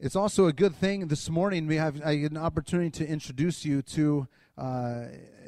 It's 0.00 0.14
also 0.14 0.46
a 0.46 0.52
good 0.52 0.76
thing 0.76 1.08
this 1.08 1.28
morning 1.28 1.66
we 1.66 1.74
have 1.74 2.00
an 2.02 2.36
opportunity 2.36 3.04
to 3.04 3.08
introduce 3.08 3.64
you 3.64 3.82
to 3.82 4.28
uh, 4.56 5.06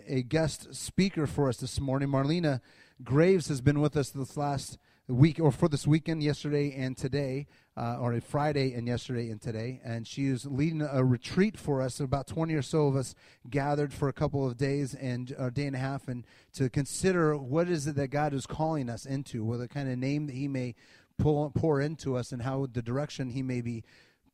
a 0.09 0.25
guest 0.25 0.75
speaker 0.75 1.29
for 1.29 1.49
us 1.49 1.59
this 1.59 1.79
morning. 1.79 2.09
Marlena 2.09 2.61
Graves 3.05 3.47
has 3.47 3.61
been 3.61 3.81
with 3.81 3.97
us 3.97 4.11
this 4.11 4.37
last 4.37 4.77
week, 5.07 5.39
or 5.39 5.53
for 5.53 5.69
this 5.69 5.87
weekend, 5.87 6.25
yesterday 6.25 6.75
and 6.77 6.97
today, 6.97 7.47
uh, 7.77 7.99
or 8.01 8.13
a 8.13 8.21
Friday 8.21 8.75
and 8.75 8.89
yesterday 8.89 9.31
and 9.31 9.41
today. 9.41 9.81
And 9.85 10.05
she 10.05 10.27
is 10.27 10.45
leading 10.45 10.83
a 10.83 11.05
retreat 11.05 11.57
for 11.57 11.81
us. 11.81 12.01
About 12.01 12.27
20 12.27 12.53
or 12.55 12.63
so 12.63 12.89
of 12.89 12.97
us 12.97 13.15
gathered 13.49 13.93
for 13.93 14.09
a 14.09 14.13
couple 14.13 14.45
of 14.45 14.57
days 14.57 14.97
and 14.97 15.33
a 15.39 15.53
day 15.53 15.67
and 15.67 15.77
a 15.77 15.79
half, 15.79 16.09
and 16.09 16.27
to 16.55 16.69
consider 16.69 17.37
what 17.37 17.69
is 17.69 17.87
it 17.87 17.95
that 17.95 18.09
God 18.09 18.35
is 18.35 18.47
calling 18.47 18.91
us 18.91 19.07
into, 19.07 19.45
what 19.45 19.61
the 19.61 19.69
kind 19.69 19.89
of 19.89 19.97
name 19.97 20.27
that 20.27 20.35
He 20.35 20.49
may 20.49 20.75
pull, 21.19 21.51
pour 21.51 21.81
into 21.81 22.17
us, 22.17 22.33
and 22.33 22.43
how 22.43 22.67
the 22.67 22.83
direction 22.83 23.31
He 23.31 23.45
may 23.45 23.61
be 23.61 23.85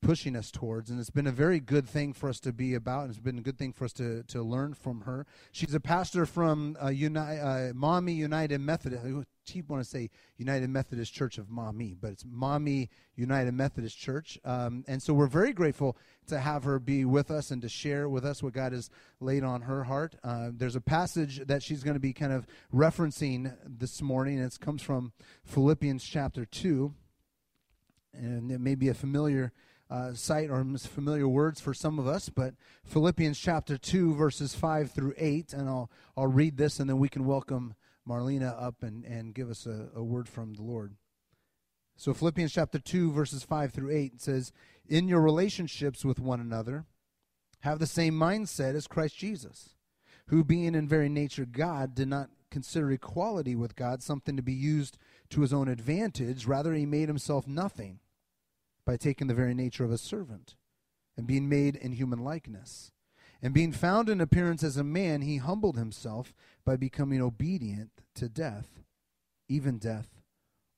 pushing 0.03 0.37
us 0.37 0.51
towards. 0.51 0.91
And 0.91 1.01
it's 1.01 1.11
been 1.11 1.27
a 1.27 1.33
very 1.33 1.61
good 1.61 1.89
thing 1.89 2.13
for 2.13 2.29
us 2.29 2.39
to 2.41 2.53
be 2.53 2.75
about, 2.75 3.03
and 3.03 3.11
it's 3.11 3.19
been 3.19 3.39
a 3.39 3.43
good 3.43 3.59
thing 3.59 3.73
for 3.73 3.85
us 3.85 3.93
to, 3.95 4.23
to 4.25 4.43
learn 4.43 4.75
from 4.75 5.03
her. 5.03 5.27
She's 5.53 5.75
a 5.75 5.81
pastor 5.81 6.27
from 6.27 6.77
uh, 6.83 6.89
Uni- 6.89 7.19
uh, 7.19 7.73
Maumee 7.75 8.13
United 8.13 8.61
Methodist. 8.61 9.05
I 9.05 9.25
keep 9.47 9.69
want 9.69 9.83
to 9.83 9.89
say 9.89 10.11
United 10.37 10.69
Methodist 10.71 11.13
Church 11.13 11.39
of 11.39 11.49
Maumee, 11.49 11.97
but 12.01 12.13
it's 12.13 12.25
Maumee 12.25 12.89
United 13.15 13.53
Methodist 13.53 13.99
Church. 13.99 14.39
Um, 14.45 14.85
and 14.87 15.03
so 15.03 15.15
we're 15.15 15.27
very 15.27 15.53
grateful 15.53 15.97
to 16.29 16.39
have 16.39 16.65
her 16.65 16.79
be 16.79 17.05
with 17.05 17.31
us 17.31 17.51
and 17.51 17.63
to 17.63 17.69
share 17.69 18.09
with 18.09 18.25
us 18.25 18.43
what 18.43 18.53
God 18.53 18.73
has 18.73 18.91
laid 19.21 19.45
on 19.45 19.63
her 19.63 19.85
heart. 19.85 20.17
Uh, 20.23 20.51
there's 20.53 20.77
a 20.77 20.81
passage 20.81 21.41
that 21.47 21.63
she's 21.63 21.83
going 21.83 21.95
to 21.95 22.01
be 22.01 22.13
kind 22.13 22.33
of 22.33 22.47
referencing 22.75 23.57
this 23.65 24.03
morning. 24.03 24.39
and 24.39 24.47
It 24.47 24.61
comes 24.61 24.83
from 24.83 25.13
Philippians 25.45 26.05
chapter 26.05 26.45
2. 26.45 26.93
And 28.13 28.51
it 28.51 28.61
may 28.61 28.75
be 28.75 28.89
a 28.89 28.95
familiar 28.95 29.53
uh, 29.89 30.13
sight 30.15 30.51
or 30.51 30.65
familiar 30.79 31.29
words 31.29 31.61
for 31.61 31.73
some 31.73 31.99
of 31.99 32.07
us, 32.07 32.29
but 32.29 32.55
Philippians 32.85 33.39
chapter 33.39 33.79
2, 33.79 34.15
verses 34.15 34.55
5 34.55 34.91
through 34.91 35.15
8, 35.17 35.53
and 35.53 35.69
I'll, 35.69 35.91
I'll 36.17 36.27
read 36.27 36.57
this 36.57 36.81
and 36.81 36.91
then 36.91 36.99
we 36.99 37.09
can 37.09 37.25
welcome 37.25 37.75
Marlena 38.09 38.61
up 38.61 38.83
and, 38.83 39.05
and 39.05 39.35
give 39.35 39.51
us 39.51 39.67
a, 39.67 39.89
a 39.95 40.03
word 40.03 40.29
from 40.29 40.55
the 40.55 40.63
Lord. 40.63 40.95
So, 41.97 42.13
Philippians 42.13 42.53
chapter 42.53 42.79
2, 42.79 43.13
verses 43.13 43.43
5 43.43 43.73
through 43.73 43.91
8 43.91 44.21
says, 44.21 44.53
In 44.87 45.09
your 45.09 45.23
relationships 45.23 46.05
with 46.05 46.21
one 46.21 46.41
another, 46.41 46.85
have 47.61 47.79
the 47.79 47.87
same 47.87 48.15
mindset 48.15 48.75
as 48.75 48.87
Christ 48.87 49.17
Jesus, 49.17 49.77
who, 50.27 50.45
being 50.45 50.75
in 50.75 50.87
very 50.87 51.09
nature 51.09 51.47
God, 51.47 51.95
did 51.95 52.09
not 52.09 52.29
consider 52.51 52.93
equality 52.93 53.57
with 53.57 53.77
God 53.77 54.03
something 54.03 54.37
to 54.37 54.43
be 54.43 54.53
used 54.53 54.99
to 55.31 55.41
his 55.41 55.55
own 55.55 55.69
advantage. 55.69 56.47
Rather, 56.47 56.75
he 56.75 56.87
made 56.87 57.09
himself 57.09 57.47
nothing 57.47 58.01
by 58.87 58.97
taking 58.97 59.27
the 59.27 59.35
very 59.35 59.53
nature 59.53 59.85
of 59.85 59.91
a 59.91 59.99
servant 59.99 60.55
and 61.17 61.27
being 61.27 61.49
made 61.49 61.77
in 61.77 61.93
human 61.93 62.21
likeness. 62.21 62.93
And 63.43 63.53
being 63.53 63.73
found 63.73 64.09
in 64.09 64.21
appearance 64.21 64.63
as 64.63 64.79
a 64.79 64.85
man, 64.85 65.21
he 65.21 65.37
humbled 65.37 65.77
himself 65.77 66.33
by 66.65 66.77
becoming 66.77 67.21
obedient 67.21 67.91
to 68.15 68.29
death, 68.31 68.81
even 69.49 69.79
death 69.79 70.09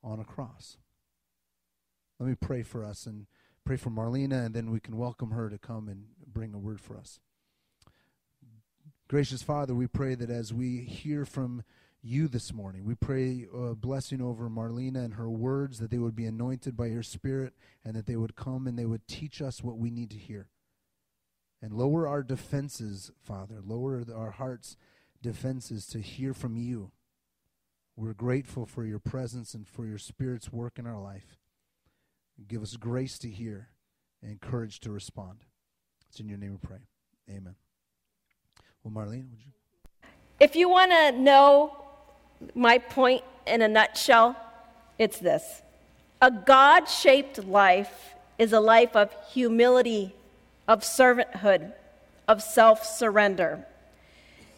on 0.02 0.18
a 0.18 0.24
cross. 0.24 0.78
Let 2.18 2.28
me 2.28 2.34
pray 2.34 2.62
for 2.62 2.84
us 2.84 3.06
and 3.06 3.26
pray 3.64 3.76
for 3.76 3.90
Marlena, 3.90 4.46
and 4.46 4.54
then 4.54 4.70
we 4.70 4.80
can 4.80 4.96
welcome 4.96 5.30
her 5.30 5.48
to 5.48 5.58
come 5.58 5.88
and 5.88 6.06
bring 6.26 6.52
a 6.52 6.58
word 6.58 6.80
for 6.80 6.96
us. 6.96 7.20
Gracious 9.08 9.42
Father, 9.42 9.74
we 9.74 9.86
pray 9.86 10.14
that 10.14 10.30
as 10.30 10.52
we 10.52 10.78
hear 10.78 11.24
from 11.24 11.62
you 12.02 12.28
this 12.28 12.52
morning. 12.52 12.84
We 12.84 12.94
pray 12.94 13.46
a 13.52 13.74
blessing 13.74 14.20
over 14.20 14.48
Marlena 14.48 15.04
and 15.04 15.14
her 15.14 15.28
words, 15.28 15.78
that 15.78 15.91
they 15.91 15.98
would 15.98 16.14
be 16.14 16.27
anointed 16.27 16.77
by 16.77 16.86
your 16.86 17.02
Spirit, 17.02 17.54
and 17.84 17.94
that 17.94 18.06
they 18.06 18.16
would 18.16 18.36
come 18.36 18.66
and 18.66 18.78
they 18.78 18.84
would 18.84 19.06
teach 19.08 19.42
us 19.42 19.62
what 19.62 19.78
we 19.78 19.91
need 19.91 20.10
to 20.10 20.16
hear. 20.16 20.48
And 21.60 21.72
lower 21.72 22.06
our 22.06 22.22
defenses, 22.22 23.10
Father. 23.20 23.56
Lower 23.64 24.04
our 24.14 24.31
hearts' 24.31 24.76
defenses 25.20 25.86
to 25.88 26.00
hear 26.00 26.32
from 26.32 26.56
you. 26.56 26.92
We're 27.97 28.15
grateful 28.15 28.65
for 28.65 28.84
your 28.84 29.00
presence 29.00 29.54
and 29.54 29.66
for 29.66 29.84
your 29.84 29.98
Spirit's 29.98 30.53
work 30.53 30.78
in 30.78 30.86
our 30.86 31.00
life. 31.00 31.36
Give 32.47 32.62
us 32.62 32.76
grace 32.76 33.19
to 33.19 33.28
hear 33.28 33.70
and 34.22 34.41
courage 34.41 34.78
to 34.80 34.92
respond. 34.92 35.38
It's 36.09 36.20
in 36.20 36.28
your 36.28 36.38
name 36.38 36.53
we 36.53 36.59
pray. 36.59 36.78
Amen. 37.28 37.56
Well, 38.84 38.94
Marlene, 38.94 39.28
would 39.30 39.41
you? 39.44 39.53
If 40.38 40.54
you 40.54 40.69
want 40.69 40.92
to 40.92 41.10
know 41.20 41.78
my 42.54 42.78
point 42.78 43.22
in 43.47 43.62
a 43.62 43.69
nutshell, 43.69 44.37
it's 44.99 45.19
this 45.19 45.62
a 46.21 46.31
God 46.31 46.88
shaped 46.88 47.44
life 47.44 48.15
is 48.38 48.53
a 48.53 48.60
life 48.60 48.94
of 48.97 49.15
humility, 49.32 50.15
of 50.66 50.82
servanthood, 50.82 51.72
of 52.27 52.43
self 52.43 52.84
surrender. 52.84 53.65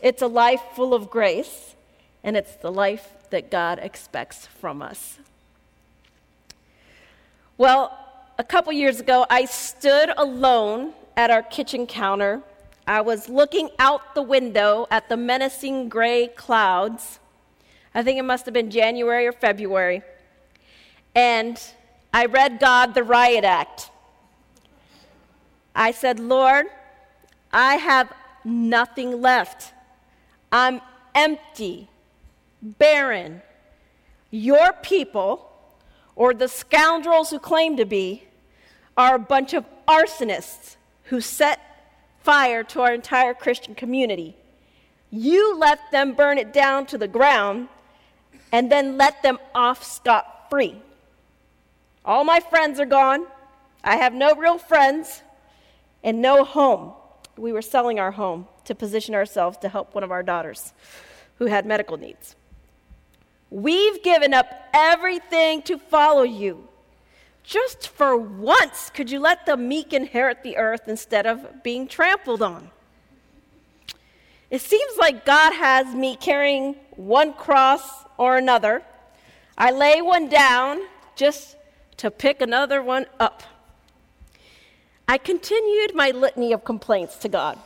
It's 0.02 0.22
a 0.22 0.26
life 0.26 0.62
full 0.74 0.94
of 0.94 1.10
grace, 1.10 1.74
and 2.24 2.36
it's 2.36 2.56
the 2.56 2.72
life 2.72 3.08
that 3.30 3.50
God 3.50 3.78
expects 3.78 4.46
from 4.46 4.82
us. 4.82 5.18
Well, 7.58 7.96
a 8.38 8.44
couple 8.44 8.72
years 8.72 9.00
ago, 9.00 9.26
I 9.28 9.44
stood 9.44 10.10
alone 10.16 10.94
at 11.16 11.30
our 11.30 11.42
kitchen 11.42 11.86
counter. 11.86 12.40
I 12.86 13.02
was 13.02 13.28
looking 13.28 13.68
out 13.78 14.14
the 14.14 14.22
window 14.22 14.86
at 14.90 15.10
the 15.10 15.16
menacing 15.18 15.90
gray 15.90 16.28
clouds 16.28 17.18
I 17.94 18.02
think 18.02 18.18
it 18.18 18.24
must 18.24 18.44
have 18.44 18.54
been 18.54 18.70
January 18.70 19.26
or 19.26 19.32
February. 19.32 20.02
And 21.14 21.60
I 22.14 22.26
read 22.26 22.60
God 22.60 22.94
the 22.94 23.02
Riot 23.02 23.44
Act. 23.44 23.90
I 25.74 25.90
said, 25.90 26.20
Lord, 26.20 26.66
I 27.52 27.76
have 27.76 28.12
nothing 28.44 29.20
left. 29.20 29.72
I'm 30.52 30.80
empty, 31.14 31.88
barren. 32.62 33.42
Your 34.30 34.72
people, 34.72 35.50
or 36.14 36.34
the 36.34 36.48
scoundrels 36.48 37.30
who 37.30 37.38
claim 37.38 37.76
to 37.76 37.84
be, 37.84 38.24
are 38.96 39.16
a 39.16 39.18
bunch 39.18 39.54
of 39.54 39.64
arsonists 39.88 40.76
who 41.04 41.20
set 41.20 41.58
fire 42.22 42.62
to 42.62 42.82
our 42.82 42.92
entire 42.92 43.34
Christian 43.34 43.74
community. 43.74 44.36
You 45.10 45.56
let 45.56 45.90
them 45.90 46.14
burn 46.14 46.38
it 46.38 46.52
down 46.52 46.86
to 46.86 46.98
the 46.98 47.08
ground 47.08 47.68
and 48.52 48.70
then 48.70 48.96
let 48.96 49.22
them 49.22 49.38
off 49.54 49.84
scot 49.84 50.48
free. 50.50 50.80
All 52.04 52.24
my 52.24 52.40
friends 52.40 52.80
are 52.80 52.86
gone. 52.86 53.26
I 53.84 53.96
have 53.96 54.12
no 54.12 54.34
real 54.34 54.58
friends 54.58 55.22
and 56.02 56.20
no 56.20 56.44
home. 56.44 56.92
We 57.36 57.52
were 57.52 57.62
selling 57.62 57.98
our 57.98 58.10
home 58.10 58.46
to 58.64 58.74
position 58.74 59.14
ourselves 59.14 59.58
to 59.58 59.68
help 59.68 59.94
one 59.94 60.04
of 60.04 60.10
our 60.10 60.22
daughters 60.22 60.72
who 61.38 61.46
had 61.46 61.64
medical 61.66 61.96
needs. 61.96 62.36
We've 63.50 64.02
given 64.02 64.32
up 64.32 64.46
everything 64.72 65.62
to 65.62 65.78
follow 65.78 66.22
you. 66.22 66.68
Just 67.42 67.88
for 67.88 68.16
once, 68.16 68.90
could 68.90 69.10
you 69.10 69.18
let 69.18 69.46
the 69.46 69.56
meek 69.56 69.92
inherit 69.92 70.42
the 70.42 70.56
earth 70.56 70.82
instead 70.86 71.26
of 71.26 71.62
being 71.62 71.88
trampled 71.88 72.42
on? 72.42 72.70
It 74.50 74.60
seems 74.60 74.96
like 74.98 75.24
God 75.24 75.52
has 75.52 75.94
me 75.94 76.16
carrying 76.16 76.74
one 76.96 77.32
cross 77.34 77.82
or 78.18 78.36
another. 78.36 78.82
I 79.56 79.70
lay 79.70 80.02
one 80.02 80.28
down 80.28 80.80
just 81.14 81.56
to 81.98 82.10
pick 82.10 82.40
another 82.40 82.82
one 82.82 83.06
up. 83.20 83.42
I 85.06 85.18
continued 85.18 85.94
my 85.94 86.10
litany 86.10 86.52
of 86.52 86.64
complaints 86.64 87.16
to 87.18 87.28
God. 87.28 87.58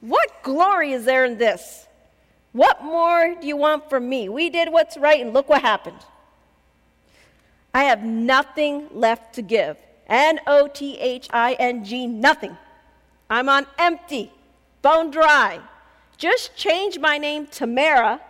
What 0.00 0.30
glory 0.42 0.92
is 0.92 1.04
there 1.04 1.24
in 1.24 1.38
this? 1.38 1.86
What 2.52 2.82
more 2.82 3.34
do 3.40 3.46
you 3.46 3.56
want 3.56 3.90
from 3.90 4.08
me? 4.08 4.28
We 4.28 4.50
did 4.50 4.72
what's 4.72 4.96
right, 4.96 5.20
and 5.20 5.34
look 5.34 5.48
what 5.48 5.62
happened. 5.62 5.98
I 7.74 7.84
have 7.84 8.02
nothing 8.02 8.88
left 8.92 9.34
to 9.34 9.42
give. 9.42 9.76
N 10.08 10.40
O 10.46 10.66
T 10.66 10.96
H 10.98 11.28
I 11.32 11.52
N 11.54 11.84
G, 11.84 12.06
nothing. 12.06 12.56
I'm 13.28 13.48
on 13.48 13.66
empty, 13.78 14.32
bone 14.80 15.10
dry. 15.10 15.60
Just 16.18 16.56
change 16.56 16.98
my 16.98 17.18
name 17.18 17.46
to 17.48 17.66
Mara 17.66 18.20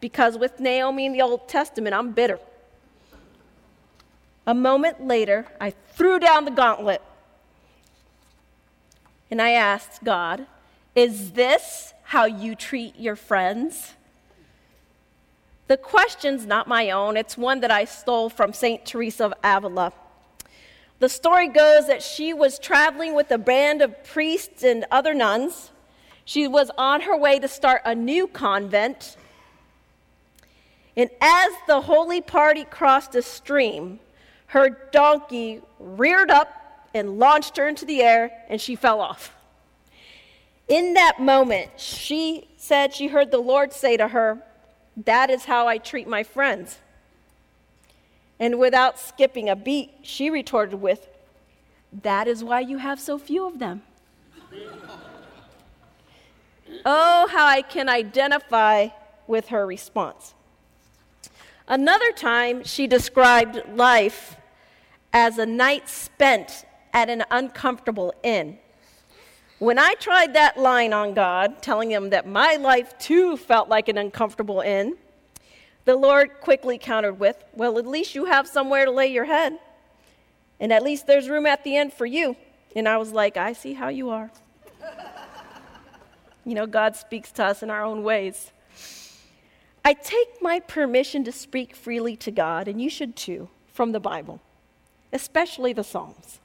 because 0.00 0.38
with 0.38 0.60
Naomi 0.60 1.06
in 1.06 1.12
the 1.12 1.22
Old 1.22 1.48
Testament, 1.48 1.94
I'm 1.94 2.12
bitter. 2.12 2.38
A 4.46 4.54
moment 4.54 5.06
later, 5.06 5.46
I 5.60 5.70
threw 5.94 6.18
down 6.18 6.44
the 6.44 6.50
gauntlet 6.50 7.00
and 9.30 9.40
I 9.40 9.50
asked 9.50 10.04
God, 10.04 10.46
Is 10.94 11.32
this 11.32 11.94
how 12.04 12.26
you 12.26 12.54
treat 12.54 12.98
your 12.98 13.16
friends? 13.16 13.92
The 15.68 15.76
question's 15.76 16.44
not 16.44 16.68
my 16.68 16.90
own, 16.90 17.16
it's 17.16 17.38
one 17.38 17.60
that 17.60 17.70
I 17.70 17.86
stole 17.86 18.28
from 18.28 18.52
St. 18.52 18.84
Teresa 18.84 19.24
of 19.24 19.34
Avila. 19.42 19.92
The 20.98 21.08
story 21.08 21.48
goes 21.48 21.86
that 21.86 22.02
she 22.02 22.34
was 22.34 22.58
traveling 22.58 23.14
with 23.14 23.30
a 23.30 23.38
band 23.38 23.80
of 23.80 24.04
priests 24.04 24.62
and 24.62 24.84
other 24.90 25.14
nuns. 25.14 25.70
She 26.24 26.46
was 26.46 26.70
on 26.78 27.02
her 27.02 27.16
way 27.16 27.38
to 27.38 27.48
start 27.48 27.82
a 27.84 27.94
new 27.94 28.26
convent 28.26 29.16
and 30.96 31.10
as 31.20 31.52
the 31.66 31.82
holy 31.82 32.20
party 32.20 32.64
crossed 32.64 33.14
a 33.14 33.22
stream, 33.22 33.98
her 34.48 34.68
donkey 34.92 35.62
reared 35.78 36.30
up 36.30 36.88
and 36.94 37.18
launched 37.18 37.56
her 37.56 37.66
into 37.66 37.86
the 37.86 38.02
air, 38.02 38.30
and 38.48 38.60
she 38.60 38.74
fell 38.74 39.00
off. 39.00 39.34
In 40.68 40.94
that 40.94 41.20
moment, 41.20 41.70
she 41.76 42.48
said 42.56 42.94
she 42.94 43.08
heard 43.08 43.30
the 43.30 43.38
Lord 43.38 43.72
say 43.72 43.96
to 43.96 44.08
her, 44.08 44.42
That 44.96 45.30
is 45.30 45.46
how 45.46 45.66
I 45.66 45.78
treat 45.78 46.06
my 46.06 46.22
friends. 46.22 46.78
And 48.38 48.58
without 48.58 48.98
skipping 48.98 49.48
a 49.48 49.56
beat, 49.56 49.92
she 50.02 50.28
retorted 50.28 50.80
with, 50.80 51.08
That 52.02 52.28
is 52.28 52.44
why 52.44 52.60
you 52.60 52.78
have 52.78 53.00
so 53.00 53.16
few 53.16 53.46
of 53.46 53.58
them. 53.58 53.82
Oh, 56.84 57.28
how 57.30 57.46
I 57.46 57.62
can 57.62 57.88
identify 57.88 58.88
with 59.26 59.48
her 59.48 59.66
response. 59.66 60.34
Another 61.68 62.12
time, 62.12 62.64
she 62.64 62.86
described 62.86 63.62
life 63.74 64.36
as 65.12 65.38
a 65.38 65.46
night 65.46 65.88
spent 65.88 66.64
at 66.92 67.08
an 67.08 67.24
uncomfortable 67.30 68.14
inn. 68.22 68.58
When 69.58 69.78
I 69.78 69.94
tried 69.94 70.34
that 70.34 70.58
line 70.58 70.92
on 70.92 71.14
God, 71.14 71.62
telling 71.62 71.90
him 71.90 72.10
that 72.10 72.26
my 72.26 72.56
life 72.56 72.98
too 72.98 73.36
felt 73.36 73.68
like 73.68 73.88
an 73.88 73.96
uncomfortable 73.96 74.60
inn, 74.60 74.96
the 75.84 75.94
Lord 75.94 76.40
quickly 76.40 76.78
countered 76.78 77.20
with, 77.20 77.42
Well, 77.54 77.78
at 77.78 77.86
least 77.86 78.14
you 78.14 78.24
have 78.24 78.48
somewhere 78.48 78.84
to 78.84 78.90
lay 78.90 79.06
your 79.06 79.24
head. 79.24 79.58
And 80.58 80.72
at 80.72 80.82
least 80.82 81.06
there's 81.06 81.28
room 81.28 81.46
at 81.46 81.64
the 81.64 81.76
end 81.76 81.92
for 81.92 82.06
you. 82.06 82.36
And 82.74 82.88
I 82.88 82.96
was 82.96 83.12
like, 83.12 83.36
I 83.36 83.52
see 83.52 83.74
how 83.74 83.88
you 83.88 84.10
are. 84.10 84.30
You 86.44 86.54
know, 86.54 86.66
God 86.66 86.96
speaks 86.96 87.30
to 87.32 87.44
us 87.44 87.62
in 87.62 87.70
our 87.70 87.84
own 87.84 88.02
ways. 88.02 88.52
I 89.84 89.94
take 89.94 90.40
my 90.40 90.60
permission 90.60 91.24
to 91.24 91.32
speak 91.32 91.74
freely 91.74 92.16
to 92.16 92.30
God, 92.30 92.68
and 92.68 92.80
you 92.80 92.88
should 92.88 93.16
too, 93.16 93.48
from 93.72 93.92
the 93.92 94.00
Bible, 94.00 94.40
especially 95.12 95.72
the 95.72 95.84
Psalms. 95.84 96.40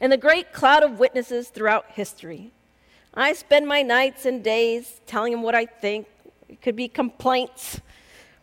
And 0.00 0.12
the 0.12 0.16
great 0.16 0.52
cloud 0.52 0.82
of 0.82 0.98
witnesses 0.98 1.48
throughout 1.48 1.86
history. 1.90 2.52
I 3.14 3.32
spend 3.32 3.66
my 3.66 3.82
nights 3.82 4.26
and 4.26 4.42
days 4.42 5.00
telling 5.06 5.32
him 5.32 5.42
what 5.42 5.54
I 5.54 5.66
think. 5.66 6.06
It 6.48 6.60
could 6.60 6.76
be 6.76 6.88
complaints, 6.88 7.80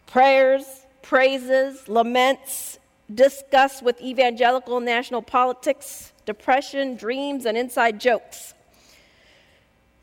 prayers, 0.07 0.85
praises, 1.01 1.87
laments, 1.87 2.79
disgust 3.13 3.83
with 3.83 4.01
evangelical 4.01 4.79
national 4.79 5.21
politics, 5.21 6.13
depression, 6.25 6.95
dreams, 6.95 7.45
and 7.45 7.57
inside 7.57 7.99
jokes. 7.99 8.53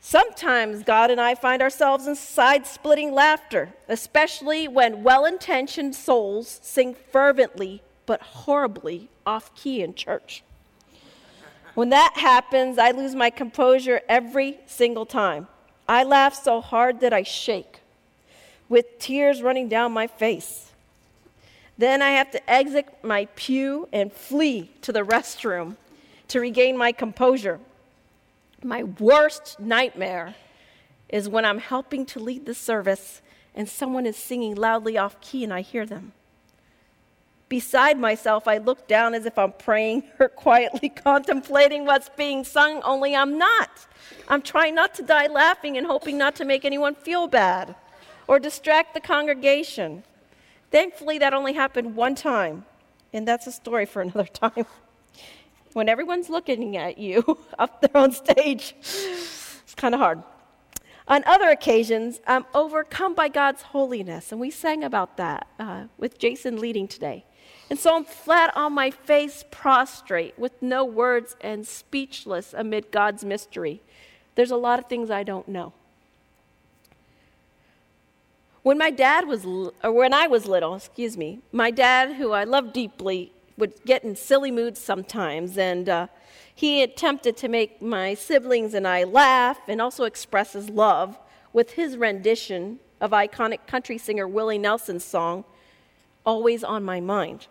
Sometimes 0.09 0.81
God 0.81 1.11
and 1.11 1.21
I 1.21 1.35
find 1.35 1.61
ourselves 1.61 2.07
in 2.07 2.15
side 2.15 2.65
splitting 2.65 3.13
laughter, 3.13 3.75
especially 3.87 4.67
when 4.67 5.03
well 5.03 5.23
intentioned 5.23 5.93
souls 5.93 6.59
sing 6.63 6.95
fervently 7.11 7.83
but 8.07 8.19
horribly 8.19 9.07
off 9.23 9.53
key 9.53 9.83
in 9.83 9.93
church. 9.93 10.41
When 11.75 11.89
that 11.89 12.13
happens, 12.15 12.79
I 12.79 12.89
lose 12.89 13.13
my 13.13 13.29
composure 13.29 14.01
every 14.09 14.57
single 14.65 15.05
time. 15.05 15.47
I 15.87 16.03
laugh 16.03 16.33
so 16.33 16.59
hard 16.59 17.01
that 17.01 17.13
I 17.13 17.21
shake, 17.21 17.81
with 18.67 18.97
tears 18.97 19.43
running 19.43 19.69
down 19.69 19.91
my 19.91 20.07
face. 20.07 20.71
Then 21.77 22.01
I 22.01 22.09
have 22.09 22.31
to 22.31 22.49
exit 22.49 22.87
my 23.03 23.27
pew 23.35 23.87
and 23.93 24.11
flee 24.11 24.71
to 24.81 24.91
the 24.91 25.03
restroom 25.03 25.77
to 26.29 26.39
regain 26.39 26.75
my 26.75 26.93
composure. 26.93 27.59
My 28.63 28.83
worst 28.83 29.59
nightmare 29.59 30.35
is 31.07 31.29
when 31.29 31.45
I'm 31.45 31.59
helping 31.59 32.05
to 32.07 32.19
lead 32.19 32.45
the 32.45 32.53
service 32.53 33.21
and 33.55 33.67
someone 33.67 34.05
is 34.05 34.15
singing 34.15 34.55
loudly 34.55 34.97
off 34.97 35.19
key 35.21 35.43
and 35.43 35.53
I 35.53 35.61
hear 35.61 35.85
them. 35.85 36.13
Beside 37.47 37.97
myself, 37.97 38.47
I 38.47 38.59
look 38.59 38.87
down 38.87 39.15
as 39.15 39.25
if 39.25 39.37
I'm 39.37 39.53
praying 39.53 40.03
or 40.19 40.29
quietly 40.29 40.89
contemplating 41.03 41.85
what's 41.85 42.09
being 42.09 42.43
sung, 42.43 42.81
only 42.83 43.15
I'm 43.15 43.37
not. 43.37 43.87
I'm 44.27 44.41
trying 44.41 44.75
not 44.75 44.93
to 44.95 45.03
die 45.03 45.27
laughing 45.27 45.77
and 45.77 45.87
hoping 45.87 46.17
not 46.17 46.35
to 46.35 46.45
make 46.45 46.63
anyone 46.63 46.93
feel 46.93 47.27
bad 47.27 47.75
or 48.27 48.39
distract 48.39 48.93
the 48.93 48.99
congregation. 48.99 50.03
Thankfully, 50.69 51.17
that 51.17 51.33
only 51.33 51.53
happened 51.53 51.95
one 51.95 52.13
time, 52.13 52.65
and 53.11 53.27
that's 53.27 53.47
a 53.47 53.51
story 53.51 53.87
for 53.87 54.01
another 54.03 54.25
time 54.25 54.65
when 55.73 55.89
everyone's 55.89 56.29
looking 56.29 56.77
at 56.77 56.97
you 56.97 57.37
up 57.59 57.81
there 57.81 57.95
on 57.95 58.11
stage. 58.11 58.75
It's 58.79 59.75
kind 59.75 59.93
of 59.93 59.99
hard. 59.99 60.23
On 61.07 61.23
other 61.25 61.49
occasions, 61.49 62.19
I'm 62.27 62.45
overcome 62.53 63.15
by 63.15 63.29
God's 63.29 63.63
holiness, 63.63 64.31
and 64.31 64.39
we 64.39 64.51
sang 64.51 64.83
about 64.83 65.17
that 65.17 65.47
uh, 65.57 65.85
with 65.97 66.19
Jason 66.19 66.59
leading 66.59 66.87
today. 66.87 67.25
And 67.69 67.79
so 67.79 67.95
I'm 67.95 68.03
flat 68.03 68.55
on 68.55 68.73
my 68.73 68.91
face, 68.91 69.43
prostrate, 69.49 70.37
with 70.37 70.61
no 70.61 70.85
words 70.85 71.35
and 71.41 71.67
speechless 71.67 72.53
amid 72.53 72.91
God's 72.91 73.25
mystery. 73.25 73.81
There's 74.35 74.51
a 74.51 74.55
lot 74.55 74.79
of 74.79 74.85
things 74.85 75.09
I 75.09 75.23
don't 75.23 75.47
know. 75.47 75.73
When 78.61 78.77
my 78.77 78.91
dad 78.91 79.27
was, 79.27 79.45
or 79.45 79.91
when 79.91 80.13
I 80.13 80.27
was 80.27 80.45
little, 80.45 80.75
excuse 80.75 81.17
me, 81.17 81.39
my 81.51 81.71
dad, 81.71 82.13
who 82.13 82.31
I 82.31 82.43
love 82.43 82.73
deeply, 82.73 83.31
would 83.59 83.85
get 83.85 84.03
in 84.03 84.15
silly 84.15 84.51
moods 84.51 84.79
sometimes, 84.79 85.57
and 85.57 85.87
uh, 85.87 86.07
he 86.55 86.81
attempted 86.81 87.37
to 87.37 87.47
make 87.47 87.81
my 87.81 88.13
siblings 88.13 88.73
and 88.73 88.87
I 88.87 89.03
laugh 89.03 89.59
and 89.67 89.81
also 89.81 90.05
express 90.05 90.53
his 90.53 90.69
love 90.69 91.17
with 91.53 91.71
his 91.71 91.95
rendition 91.95 92.79
of 92.99 93.11
iconic 93.11 93.65
country 93.67 93.97
singer 93.97 94.27
Willie 94.27 94.57
Nelson's 94.57 95.03
song, 95.03 95.45
Always 96.25 96.63
on 96.63 96.83
My 96.83 96.99
Mind. 96.99 97.47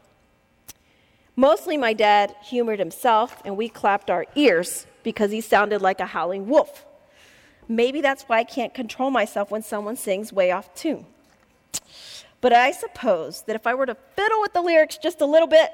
Mostly 1.37 1.77
my 1.77 1.93
dad 1.93 2.35
humored 2.43 2.79
himself, 2.81 3.41
and 3.45 3.57
we 3.57 3.69
clapped 3.69 4.11
our 4.11 4.27
ears 4.35 4.87
because 5.03 5.31
he 5.31 5.41
sounded 5.41 5.81
like 5.81 6.01
a 6.01 6.07
howling 6.07 6.49
wolf. 6.49 6.85
Maybe 7.69 8.01
that's 8.01 8.25
why 8.25 8.39
I 8.39 8.45
can't 8.45 8.75
control 8.75 9.11
myself 9.11 9.51
when 9.51 9.63
someone 9.63 9.97
sings 9.97 10.33
way 10.33 10.51
off 10.51 10.75
tune. 10.75 11.07
But 12.41 12.53
I 12.53 12.73
suppose 12.73 13.43
that 13.43 13.57
if 13.57 13.67
I 13.67 13.75
were 13.75 13.87
to 13.87 13.97
fiddle 14.17 14.41
with 14.41 14.53
the 14.53 14.63
lyrics 14.63 14.97
just 14.97 15.21
a 15.21 15.27
little 15.27 15.49
bit, 15.49 15.71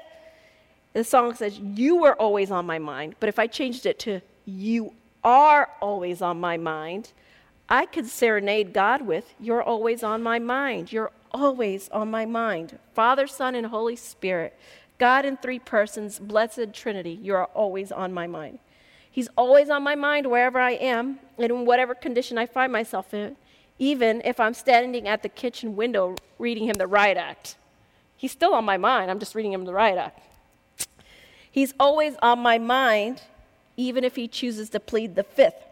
the 0.95 1.03
song 1.03 1.35
says, 1.35 1.59
You 1.59 1.97
were 1.97 2.15
always 2.15 2.49
on 2.49 2.65
my 2.65 2.79
mind. 2.79 3.15
But 3.19 3.29
if 3.29 3.37
I 3.37 3.47
changed 3.47 3.85
it 3.85 3.99
to, 3.99 4.21
You 4.45 4.93
are 5.23 5.69
always 5.81 6.21
on 6.21 6.39
my 6.39 6.57
mind, 6.57 7.11
I 7.67 7.85
could 7.85 8.05
serenade 8.05 8.73
God 8.73 9.01
with, 9.01 9.33
You're 9.39 9.61
always 9.61 10.03
on 10.03 10.23
my 10.23 10.39
mind. 10.39 10.91
You're 10.93 11.11
always 11.31 11.89
on 11.89 12.09
my 12.09 12.25
mind. 12.25 12.79
Father, 12.93 13.27
Son, 13.27 13.55
and 13.55 13.67
Holy 13.67 13.97
Spirit, 13.97 14.57
God 14.97 15.25
in 15.25 15.35
three 15.35 15.59
persons, 15.59 16.17
blessed 16.17 16.73
Trinity, 16.73 17.19
you 17.21 17.35
are 17.35 17.45
always 17.47 17.91
on 17.91 18.13
my 18.13 18.25
mind. 18.25 18.59
He's 19.11 19.27
always 19.37 19.69
on 19.69 19.83
my 19.83 19.95
mind 19.95 20.27
wherever 20.27 20.59
I 20.59 20.71
am 20.71 21.19
and 21.37 21.51
in 21.51 21.65
whatever 21.65 21.93
condition 21.93 22.37
I 22.37 22.45
find 22.45 22.71
myself 22.71 23.13
in, 23.13 23.35
even 23.79 24.21
if 24.23 24.39
I'm 24.39 24.53
standing 24.53 25.09
at 25.09 25.23
the 25.23 25.29
kitchen 25.29 25.75
window 25.75 26.15
reading 26.39 26.67
him 26.67 26.75
the 26.75 26.87
riot 26.87 27.17
act. 27.17 27.57
He's 28.15 28.31
still 28.31 28.53
on 28.53 28.63
my 28.63 28.77
mind. 28.77 29.11
I'm 29.11 29.19
just 29.19 29.35
reading 29.35 29.51
him 29.51 29.65
the 29.65 29.73
riot 29.73 29.97
act. 29.97 30.21
He's 31.55 31.73
always 31.79 32.17
on 32.21 32.39
my 32.39 32.57
mind, 32.57 33.21
even 33.77 34.03
if 34.03 34.17
he 34.17 34.27
chooses 34.27 34.69
to 34.71 34.79
plead 34.81 35.15
the 35.15 35.23
fifth. 35.23 35.63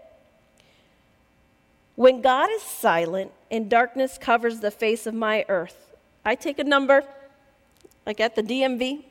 When 1.95 2.21
God 2.21 2.49
is 2.51 2.61
silent 2.61 3.33
and 3.51 3.69
darkness 3.69 4.17
covers 4.17 4.61
the 4.61 4.71
face 4.71 5.05
of 5.05 5.13
my 5.13 5.43
earth, 5.49 5.93
I 6.23 6.35
take 6.35 6.57
a 6.57 6.63
number, 6.63 7.03
like 8.05 8.21
at 8.21 8.37
the 8.37 8.41
DMV, 8.41 9.03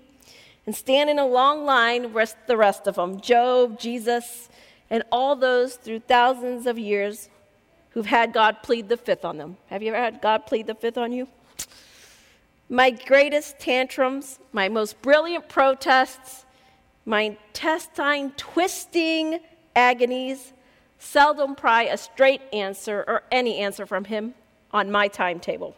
and 0.64 0.74
stand 0.74 1.10
in 1.10 1.18
a 1.18 1.26
long 1.26 1.66
line 1.66 2.14
with 2.14 2.34
the 2.46 2.56
rest 2.56 2.86
of 2.86 2.94
them 2.94 3.20
Job, 3.20 3.78
Jesus, 3.78 4.48
and 4.88 5.02
all 5.12 5.36
those 5.36 5.74
through 5.74 6.00
thousands 6.00 6.66
of 6.66 6.78
years 6.78 7.28
who've 7.90 8.06
had 8.06 8.32
God 8.32 8.62
plead 8.62 8.88
the 8.88 8.96
fifth 8.96 9.26
on 9.26 9.36
them. 9.36 9.58
Have 9.66 9.82
you 9.82 9.92
ever 9.92 10.02
had 10.02 10.22
God 10.22 10.46
plead 10.46 10.68
the 10.68 10.74
fifth 10.74 10.96
on 10.96 11.12
you? 11.12 11.28
My 12.70 12.88
greatest 12.88 13.58
tantrums, 13.58 14.38
my 14.54 14.70
most 14.70 15.02
brilliant 15.02 15.50
protests, 15.50 16.46
my 17.04 17.22
intestine 17.22 18.32
twisting 18.36 19.40
agonies 19.74 20.52
seldom 20.98 21.54
pry 21.54 21.84
a 21.84 21.96
straight 21.96 22.40
answer 22.52 23.04
or 23.08 23.22
any 23.32 23.58
answer 23.58 23.86
from 23.86 24.04
him 24.04 24.34
on 24.70 24.90
my 24.90 25.08
timetable. 25.08 25.76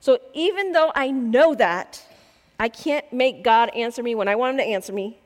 So 0.00 0.18
even 0.32 0.72
though 0.72 0.92
I 0.94 1.10
know 1.10 1.54
that, 1.54 2.02
I 2.58 2.68
can't 2.68 3.10
make 3.12 3.42
God 3.42 3.70
answer 3.70 4.02
me 4.02 4.14
when 4.14 4.28
I 4.28 4.36
want 4.36 4.52
him 4.52 4.58
to 4.58 4.64
answer 4.64 4.92
me, 4.92 5.18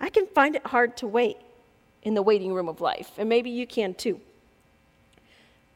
I 0.00 0.10
can 0.10 0.26
find 0.26 0.56
it 0.56 0.66
hard 0.66 0.96
to 0.98 1.06
wait 1.06 1.38
in 2.02 2.14
the 2.14 2.22
waiting 2.22 2.52
room 2.52 2.68
of 2.68 2.80
life. 2.80 3.10
And 3.18 3.28
maybe 3.28 3.50
you 3.50 3.66
can 3.66 3.94
too. 3.94 4.20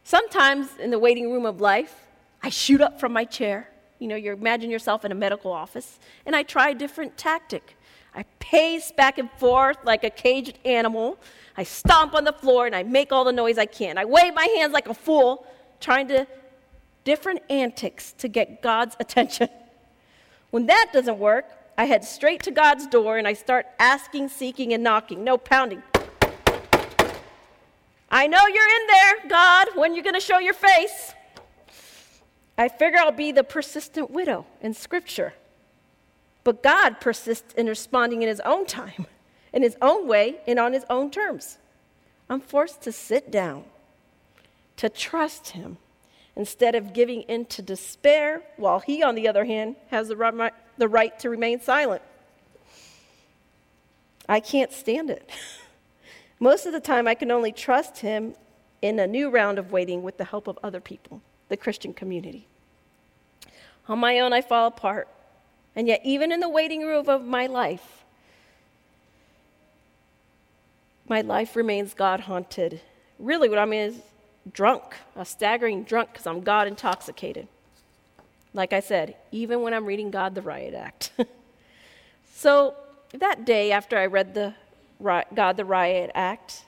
Sometimes 0.04 0.68
in 0.78 0.90
the 0.90 0.98
waiting 0.98 1.32
room 1.32 1.46
of 1.46 1.60
life, 1.60 1.94
I 2.42 2.48
shoot 2.48 2.80
up 2.80 3.00
from 3.00 3.12
my 3.12 3.24
chair 3.24 3.68
you 4.02 4.08
know, 4.08 4.16
you 4.16 4.32
imagine 4.32 4.68
yourself 4.68 5.04
in 5.04 5.12
a 5.12 5.14
medical 5.14 5.52
office, 5.52 6.00
and 6.26 6.34
I 6.34 6.42
try 6.42 6.70
a 6.70 6.74
different 6.74 7.16
tactic. 7.16 7.76
I 8.16 8.24
pace 8.40 8.90
back 8.90 9.16
and 9.16 9.30
forth 9.38 9.78
like 9.84 10.02
a 10.02 10.10
caged 10.10 10.58
animal. 10.64 11.18
I 11.56 11.62
stomp 11.62 12.12
on 12.14 12.24
the 12.24 12.32
floor 12.32 12.66
and 12.66 12.74
I 12.74 12.82
make 12.82 13.12
all 13.12 13.24
the 13.24 13.32
noise 13.32 13.58
I 13.58 13.66
can. 13.66 13.96
I 13.96 14.04
wave 14.04 14.34
my 14.34 14.46
hands 14.56 14.72
like 14.72 14.88
a 14.88 14.94
fool, 14.94 15.46
trying 15.80 16.08
to 16.08 16.26
different 17.04 17.42
antics 17.48 18.12
to 18.14 18.28
get 18.28 18.60
God's 18.60 18.96
attention. 19.00 19.48
When 20.50 20.66
that 20.66 20.90
doesn't 20.92 21.18
work, 21.18 21.46
I 21.78 21.86
head 21.86 22.04
straight 22.04 22.42
to 22.42 22.50
God's 22.50 22.86
door 22.86 23.16
and 23.16 23.26
I 23.26 23.32
start 23.32 23.64
asking, 23.78 24.28
seeking, 24.28 24.74
and 24.74 24.84
knocking. 24.84 25.24
No 25.24 25.38
pounding. 25.38 25.82
I 28.10 28.26
know 28.26 28.46
you're 28.46 28.68
in 28.68 28.86
there, 28.86 29.28
God, 29.30 29.68
when 29.76 29.94
you're 29.94 30.04
going 30.04 30.12
to 30.12 30.20
show 30.20 30.38
your 30.40 30.52
face. 30.52 31.14
I 32.56 32.68
figure 32.68 32.98
I'll 32.98 33.12
be 33.12 33.32
the 33.32 33.44
persistent 33.44 34.10
widow 34.10 34.46
in 34.60 34.74
Scripture. 34.74 35.34
But 36.44 36.62
God 36.62 37.00
persists 37.00 37.54
in 37.54 37.66
responding 37.66 38.22
in 38.22 38.28
His 38.28 38.40
own 38.40 38.66
time, 38.66 39.06
in 39.52 39.62
His 39.62 39.76
own 39.80 40.08
way, 40.08 40.40
and 40.46 40.58
on 40.58 40.72
His 40.72 40.84
own 40.90 41.10
terms. 41.10 41.58
I'm 42.28 42.40
forced 42.40 42.82
to 42.82 42.92
sit 42.92 43.30
down, 43.30 43.64
to 44.76 44.88
trust 44.88 45.50
Him, 45.50 45.78
instead 46.34 46.74
of 46.74 46.92
giving 46.92 47.22
in 47.22 47.44
to 47.46 47.62
despair, 47.62 48.42
while 48.56 48.80
He, 48.80 49.02
on 49.02 49.14
the 49.14 49.28
other 49.28 49.44
hand, 49.44 49.76
has 49.90 50.08
the 50.08 50.16
right, 50.16 50.54
the 50.78 50.88
right 50.88 51.18
to 51.20 51.30
remain 51.30 51.60
silent. 51.60 52.02
I 54.28 54.40
can't 54.40 54.72
stand 54.72 55.10
it. 55.10 55.28
Most 56.40 56.66
of 56.66 56.72
the 56.72 56.80
time, 56.80 57.06
I 57.06 57.14
can 57.14 57.30
only 57.30 57.52
trust 57.52 57.98
Him 57.98 58.34
in 58.80 58.98
a 58.98 59.06
new 59.06 59.30
round 59.30 59.58
of 59.58 59.70
waiting 59.70 60.02
with 60.02 60.16
the 60.16 60.24
help 60.24 60.48
of 60.48 60.58
other 60.62 60.80
people, 60.80 61.22
the 61.52 61.56
Christian 61.58 61.92
community. 61.92 62.48
On 63.86 63.98
my 63.98 64.18
own, 64.20 64.32
I 64.32 64.40
fall 64.40 64.66
apart. 64.66 65.06
And 65.76 65.86
yet, 65.86 66.00
even 66.02 66.32
in 66.32 66.40
the 66.40 66.48
waiting 66.48 66.80
room 66.86 67.08
of 67.10 67.26
my 67.26 67.46
life, 67.46 68.04
my 71.08 71.20
life 71.20 71.54
remains 71.54 71.92
God 71.92 72.20
haunted. 72.20 72.80
Really, 73.18 73.50
what 73.50 73.58
I 73.58 73.66
mean 73.66 73.80
is 73.80 74.00
drunk, 74.50 74.82
a 75.14 75.26
staggering 75.26 75.84
drunk 75.84 76.12
because 76.12 76.26
I'm 76.26 76.40
God 76.40 76.66
intoxicated. 76.68 77.48
Like 78.54 78.72
I 78.72 78.80
said, 78.80 79.16
even 79.30 79.60
when 79.60 79.74
I'm 79.74 79.84
reading 79.84 80.10
God 80.10 80.34
the 80.34 80.42
Riot 80.42 80.72
Act. 80.74 81.12
so 82.34 82.74
that 83.12 83.44
day 83.44 83.72
after 83.72 83.98
I 83.98 84.06
read 84.06 84.32
the 84.32 84.54
God 85.34 85.58
the 85.58 85.66
Riot 85.66 86.10
Act, 86.14 86.64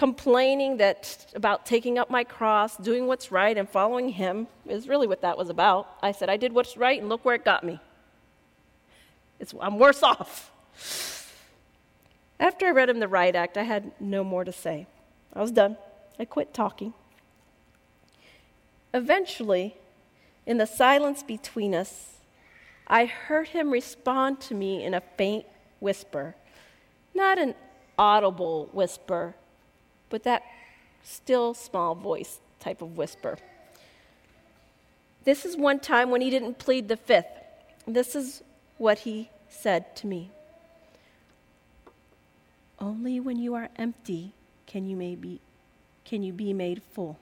complaining 0.00 0.78
that 0.78 1.26
about 1.34 1.66
taking 1.66 1.98
up 1.98 2.08
my 2.08 2.24
cross, 2.24 2.74
doing 2.78 3.06
what's 3.06 3.30
right, 3.30 3.58
and 3.58 3.68
following 3.68 4.08
Him 4.08 4.46
is 4.66 4.88
really 4.88 5.06
what 5.06 5.20
that 5.20 5.36
was 5.36 5.50
about. 5.50 5.94
I 6.02 6.12
said, 6.12 6.30
I 6.30 6.38
did 6.38 6.54
what's 6.54 6.74
right, 6.74 6.98
and 6.98 7.10
look 7.10 7.22
where 7.22 7.34
it 7.34 7.44
got 7.44 7.64
me. 7.64 7.78
It's, 9.38 9.52
I'm 9.60 9.78
worse 9.78 10.02
off. 10.02 10.50
After 12.40 12.64
I 12.66 12.70
read 12.70 12.88
him 12.88 12.98
the 12.98 13.08
Riot 13.08 13.34
Act, 13.34 13.58
I 13.58 13.64
had 13.64 13.92
no 14.00 14.24
more 14.24 14.42
to 14.42 14.52
say. 14.52 14.86
I 15.34 15.42
was 15.42 15.52
done. 15.52 15.76
I 16.18 16.24
quit 16.24 16.54
talking. 16.54 16.94
Eventually, 18.94 19.76
in 20.46 20.56
the 20.56 20.66
silence 20.66 21.22
between 21.22 21.74
us, 21.74 22.20
I 22.86 23.04
heard 23.04 23.48
him 23.48 23.70
respond 23.70 24.40
to 24.48 24.54
me 24.54 24.82
in 24.82 24.94
a 24.94 25.02
faint 25.18 25.44
whisper. 25.78 26.36
Not 27.14 27.38
an 27.38 27.54
audible 27.98 28.70
whisper, 28.72 29.34
but 30.10 30.24
that 30.24 30.42
still 31.02 31.54
small 31.54 31.94
voice 31.94 32.40
type 32.58 32.82
of 32.82 32.96
whisper. 32.96 33.38
This 35.24 35.44
is 35.44 35.56
one 35.56 35.80
time 35.80 36.10
when 36.10 36.20
he 36.20 36.30
didn't 36.30 36.58
plead 36.58 36.88
the 36.88 36.96
fifth. 36.96 37.26
This 37.86 38.14
is 38.14 38.42
what 38.78 39.00
he 39.00 39.30
said 39.48 39.96
to 39.96 40.06
me 40.06 40.30
Only 42.78 43.20
when 43.20 43.38
you 43.38 43.54
are 43.54 43.68
empty 43.76 44.32
can 44.66 44.86
you, 44.86 44.96
maybe, 44.96 45.40
can 46.04 46.22
you 46.22 46.32
be 46.32 46.52
made 46.52 46.82
full. 46.82 47.18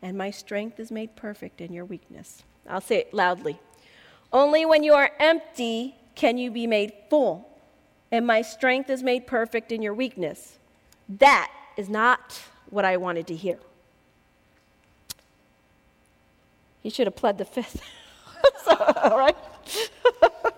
And 0.00 0.16
my 0.16 0.30
strength 0.30 0.80
is 0.80 0.90
made 0.90 1.16
perfect 1.16 1.60
in 1.60 1.72
your 1.72 1.84
weakness. 1.84 2.42
I'll 2.68 2.80
say 2.80 2.98
it 2.98 3.12
loudly. 3.12 3.58
Only 4.32 4.64
when 4.64 4.82
you 4.82 4.94
are 4.94 5.10
empty 5.18 5.96
can 6.14 6.38
you 6.38 6.50
be 6.50 6.66
made 6.66 6.92
full. 7.10 7.48
And 8.10 8.26
my 8.26 8.42
strength 8.42 8.90
is 8.90 9.02
made 9.02 9.26
perfect 9.26 9.70
in 9.70 9.82
your 9.82 9.94
weakness. 9.94 10.58
That 11.08 11.50
is 11.76 11.88
not 11.88 12.40
what 12.70 12.84
I 12.84 12.96
wanted 12.96 13.26
to 13.28 13.34
hear. 13.34 13.58
He 16.82 16.90
should 16.90 17.06
have 17.06 17.16
pled 17.16 17.38
the 17.38 17.44
fifth. 17.44 17.82
all 18.68 19.18
right? 19.18 19.36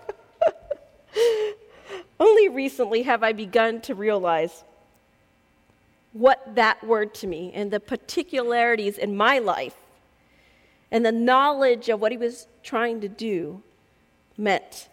Only 2.19 2.49
recently 2.49 3.03
have 3.03 3.23
I 3.23 3.31
begun 3.33 3.81
to 3.81 3.95
realize 3.95 4.63
what 6.13 6.55
that 6.55 6.83
word 6.83 7.13
to 7.15 7.27
me 7.27 7.51
and 7.53 7.71
the 7.71 7.79
particularities 7.79 8.97
in 8.97 9.15
my 9.15 9.39
life 9.39 9.75
and 10.91 11.05
the 11.05 11.11
knowledge 11.11 11.89
of 11.89 12.01
what 12.01 12.11
he 12.11 12.17
was 12.17 12.47
trying 12.63 12.99
to 13.01 13.07
do 13.07 13.63
meant. 14.37 14.89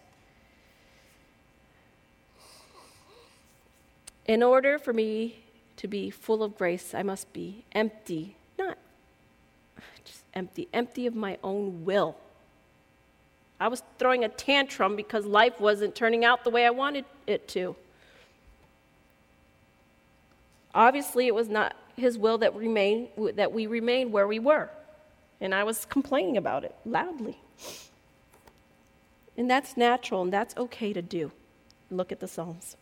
In 4.25 4.41
order 4.41 4.79
for 4.79 4.93
me 4.93 5.43
to 5.79 5.87
be 5.87 6.09
full 6.09 6.43
of 6.43 6.57
grace, 6.57 6.93
I 6.93 7.03
must 7.03 7.31
be 7.31 7.63
empty, 7.71 8.35
not 8.57 8.77
just 10.03 10.25
empty, 10.33 10.67
empty 10.73 11.07
of 11.07 11.15
my 11.15 11.37
own 11.41 11.85
will. 11.85 12.17
I 13.61 13.69
was 13.69 13.81
throwing 13.97 14.25
a 14.25 14.27
tantrum 14.29 14.97
because 14.97 15.25
life 15.25 15.57
wasn't 15.57 15.95
turning 15.95 16.25
out 16.25 16.43
the 16.43 16.49
way 16.49 16.65
I 16.65 16.69
wanted 16.69 17.05
it 17.27 17.47
to. 17.49 17.77
Obviously, 20.75 21.27
it 21.27 21.33
was 21.33 21.47
not 21.47 21.77
his 21.95 22.17
will 22.17 22.37
that, 22.39 22.53
remain, 22.55 23.07
that 23.35 23.53
we 23.53 23.65
remain 23.65 24.11
where 24.11 24.27
we 24.27 24.37
were. 24.37 24.69
And 25.39 25.55
I 25.55 25.63
was 25.63 25.85
complaining 25.85 26.35
about 26.35 26.65
it 26.65 26.75
loudly. 26.85 27.39
And 29.37 29.49
that's 29.49 29.77
natural 29.77 30.23
and 30.23 30.33
that's 30.33 30.57
okay 30.57 30.91
to 30.91 31.01
do. 31.01 31.31
Look 31.89 32.11
at 32.11 32.19
the 32.19 32.27
Psalms. 32.27 32.75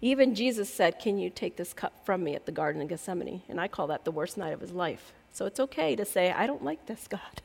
Even 0.00 0.34
Jesus 0.34 0.72
said, 0.72 0.98
Can 0.98 1.18
you 1.18 1.30
take 1.30 1.56
this 1.56 1.72
cup 1.72 1.92
from 2.04 2.22
me 2.22 2.34
at 2.34 2.46
the 2.46 2.52
Garden 2.52 2.80
of 2.80 2.88
Gethsemane? 2.88 3.42
And 3.48 3.60
I 3.60 3.68
call 3.68 3.88
that 3.88 4.04
the 4.04 4.10
worst 4.10 4.36
night 4.36 4.52
of 4.52 4.60
his 4.60 4.72
life. 4.72 5.12
So 5.32 5.46
it's 5.46 5.60
okay 5.60 5.96
to 5.96 6.04
say, 6.04 6.30
I 6.30 6.46
don't 6.46 6.64
like 6.64 6.86
this, 6.86 7.06
God. 7.08 7.42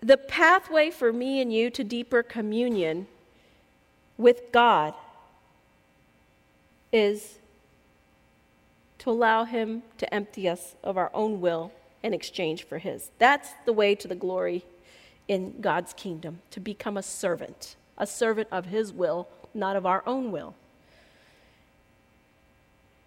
The 0.00 0.16
pathway 0.16 0.90
for 0.90 1.12
me 1.12 1.40
and 1.40 1.52
you 1.52 1.70
to 1.70 1.82
deeper 1.82 2.22
communion 2.22 3.08
with 4.16 4.52
God 4.52 4.94
is 6.92 7.38
to 8.98 9.10
allow 9.10 9.44
Him 9.44 9.82
to 9.98 10.12
empty 10.12 10.48
us 10.48 10.74
of 10.82 10.96
our 10.96 11.10
own 11.14 11.40
will 11.40 11.72
in 12.02 12.14
exchange 12.14 12.64
for 12.64 12.78
His. 12.78 13.10
That's 13.18 13.50
the 13.64 13.72
way 13.72 13.94
to 13.96 14.08
the 14.08 14.14
glory 14.14 14.64
in 15.26 15.60
God's 15.60 15.92
kingdom, 15.92 16.40
to 16.50 16.60
become 16.60 16.96
a 16.96 17.02
servant 17.02 17.76
a 17.98 18.06
servant 18.06 18.48
of 18.50 18.66
his 18.66 18.92
will, 18.92 19.28
not 19.52 19.76
of 19.76 19.84
our 19.84 20.02
own 20.06 20.32
will. 20.32 20.54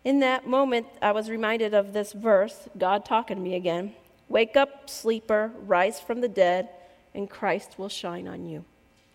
In 0.04 0.20
that 0.20 0.48
moment, 0.48 0.88
I 1.02 1.12
was 1.12 1.30
reminded 1.30 1.74
of 1.74 1.94
this 1.94 2.12
verse, 2.14 2.68
God 2.78 3.06
talking 3.06 3.38
to 3.38 3.42
me 3.42 3.56
again. 3.56 3.94
Wake 4.30 4.56
up, 4.56 4.90
sleeper, 4.90 5.52
rise 5.66 6.00
from 6.00 6.22
the 6.22 6.28
dead, 6.28 6.70
and 7.14 7.30
Christ 7.30 7.78
will 7.78 7.90
shine 7.90 8.28
on 8.28 8.46
you. 8.46 8.66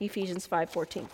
Ephesians 0.01 0.47
5:14. 0.47 1.09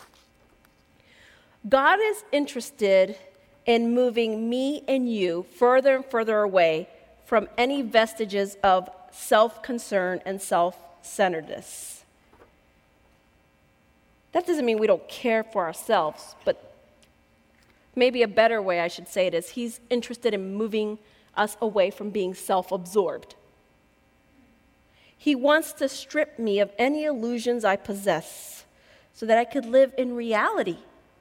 God 1.68 2.00
is 2.00 2.24
interested 2.32 3.16
in 3.64 3.94
moving 3.94 4.50
me 4.50 4.82
and 4.88 5.10
you 5.10 5.46
further 5.56 5.96
and 5.96 6.04
further 6.04 6.40
away 6.40 6.88
from 7.24 7.48
any 7.56 7.80
vestiges 7.80 8.56
of 8.62 8.90
self-concern 9.12 10.20
and 10.26 10.42
self-centeredness. 10.42 12.01
That 14.32 14.46
doesn't 14.46 14.64
mean 14.64 14.78
we 14.78 14.86
don't 14.86 15.06
care 15.08 15.44
for 15.44 15.64
ourselves, 15.64 16.34
but 16.44 16.74
maybe 17.94 18.22
a 18.22 18.28
better 18.28 18.60
way 18.60 18.80
I 18.80 18.88
should 18.88 19.08
say 19.08 19.26
it 19.26 19.34
is 19.34 19.50
He's 19.50 19.80
interested 19.90 20.34
in 20.34 20.54
moving 20.54 20.98
us 21.36 21.56
away 21.60 21.90
from 21.90 22.10
being 22.10 22.34
self 22.34 22.72
absorbed. 22.72 23.34
He 25.16 25.34
wants 25.34 25.72
to 25.74 25.88
strip 25.88 26.38
me 26.38 26.58
of 26.58 26.72
any 26.78 27.04
illusions 27.04 27.64
I 27.64 27.76
possess 27.76 28.64
so 29.12 29.24
that 29.26 29.38
I 29.38 29.44
could 29.44 29.66
live 29.66 29.94
in 29.96 30.16
reality. 30.16 30.78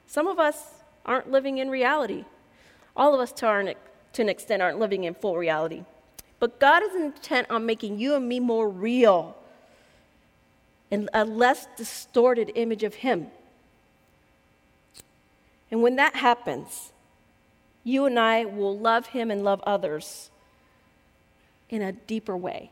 Some 0.07 0.27
of 0.27 0.39
us 0.39 0.81
aren't 1.05 1.29
living 1.29 1.59
in 1.59 1.69
reality. 1.69 2.25
All 2.95 3.13
of 3.13 3.19
us, 3.19 3.31
to, 3.33 3.45
our, 3.45 3.63
to 3.63 4.21
an 4.21 4.29
extent, 4.29 4.61
aren't 4.61 4.79
living 4.79 5.03
in 5.03 5.13
full 5.13 5.37
reality. 5.37 5.83
But 6.39 6.59
God 6.59 6.81
is 6.81 6.95
intent 6.95 7.51
on 7.51 7.65
making 7.65 7.99
you 7.99 8.15
and 8.15 8.27
me 8.27 8.39
more 8.39 8.67
real 8.67 9.37
and 10.91 11.09
a 11.13 11.23
less 11.23 11.67
distorted 11.77 12.51
image 12.55 12.83
of 12.83 12.95
Him. 12.95 13.27
And 15.71 15.81
when 15.81 15.95
that 15.95 16.17
happens, 16.17 16.91
you 17.83 18.05
and 18.05 18.19
I 18.19 18.45
will 18.45 18.77
love 18.77 19.07
Him 19.07 19.31
and 19.31 19.43
love 19.43 19.61
others 19.65 20.29
in 21.69 21.81
a 21.81 21.93
deeper 21.93 22.35
way, 22.35 22.71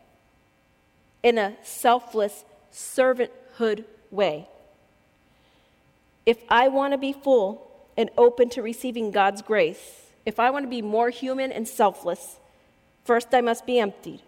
in 1.24 1.38
a 1.38 1.56
selfless 1.64 2.44
servanthood 2.74 3.86
way. 4.12 4.50
If 6.26 6.38
I 6.50 6.68
want 6.68 6.92
to 6.94 6.98
be 6.98 7.14
full 7.14 7.72
and 7.96 8.10
open 8.18 8.50
to 8.50 8.62
receiving 8.62 9.12
God's 9.12 9.42
grace, 9.42 10.02
if 10.26 10.40
I 10.40 10.50
want 10.50 10.66
to 10.66 10.70
be 10.70 10.82
more 10.82 11.10
human 11.10 11.52
and 11.52 11.68
selfless, 11.68 12.36
first 13.06 13.34
I 13.34 13.42
must 13.42 13.66
be 13.66 13.80
emptied 13.80 14.22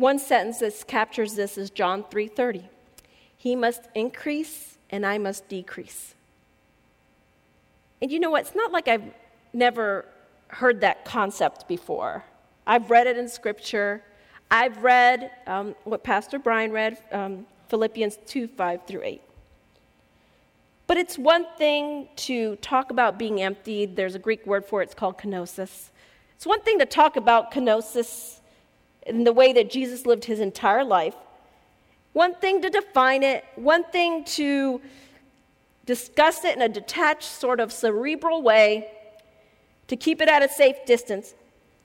one 0.00 0.18
sentence 0.18 0.60
that 0.60 0.84
captures 0.88 1.34
this 1.34 1.58
is 1.58 1.68
John 1.70 2.04
3:30. 2.04 2.64
He 3.36 3.54
must 3.54 3.82
increase 3.94 4.78
and 4.88 5.04
I 5.04 5.18
must 5.18 5.46
decrease. 5.48 6.14
And 8.00 8.10
you 8.10 8.18
know 8.18 8.30
what? 8.30 8.46
It's 8.46 8.54
not 8.54 8.72
like 8.72 8.88
I've 8.88 9.12
never 9.52 10.06
heard 10.48 10.80
that 10.80 11.04
concept 11.04 11.68
before. 11.68 12.24
I've 12.66 12.90
read 12.90 13.06
it 13.06 13.18
in 13.18 13.28
scripture. 13.28 14.02
I've 14.50 14.82
read 14.82 15.30
um, 15.46 15.76
what 15.84 16.02
Pastor 16.02 16.38
Brian 16.38 16.72
read, 16.72 16.98
um, 17.12 17.46
Philippians 17.68 18.18
2 18.26 18.48
5 18.48 18.86
through 18.86 19.02
8. 19.04 19.22
But 20.86 20.96
it's 20.96 21.16
one 21.18 21.46
thing 21.56 22.08
to 22.16 22.56
talk 22.56 22.90
about 22.90 23.18
being 23.18 23.40
emptied. 23.40 23.96
There's 23.96 24.16
a 24.16 24.18
Greek 24.18 24.44
word 24.46 24.64
for 24.64 24.80
it, 24.80 24.86
it's 24.86 24.94
called 24.94 25.18
kenosis. 25.18 25.90
It's 26.34 26.46
one 26.46 26.62
thing 26.62 26.78
to 26.78 26.86
talk 26.86 27.16
about 27.16 27.52
kenosis 27.52 28.39
in 29.06 29.24
the 29.24 29.32
way 29.32 29.52
that 29.52 29.70
Jesus 29.70 30.06
lived 30.06 30.24
his 30.24 30.40
entire 30.40 30.84
life. 30.84 31.14
One 32.12 32.34
thing 32.34 32.60
to 32.62 32.70
define 32.70 33.22
it, 33.22 33.44
one 33.56 33.84
thing 33.84 34.24
to 34.24 34.80
discuss 35.86 36.44
it 36.44 36.56
in 36.56 36.62
a 36.62 36.68
detached, 36.68 37.24
sort 37.24 37.60
of 37.60 37.72
cerebral 37.72 38.42
way, 38.42 38.90
to 39.88 39.96
keep 39.96 40.20
it 40.20 40.28
at 40.28 40.42
a 40.42 40.48
safe 40.48 40.76
distance. 40.86 41.34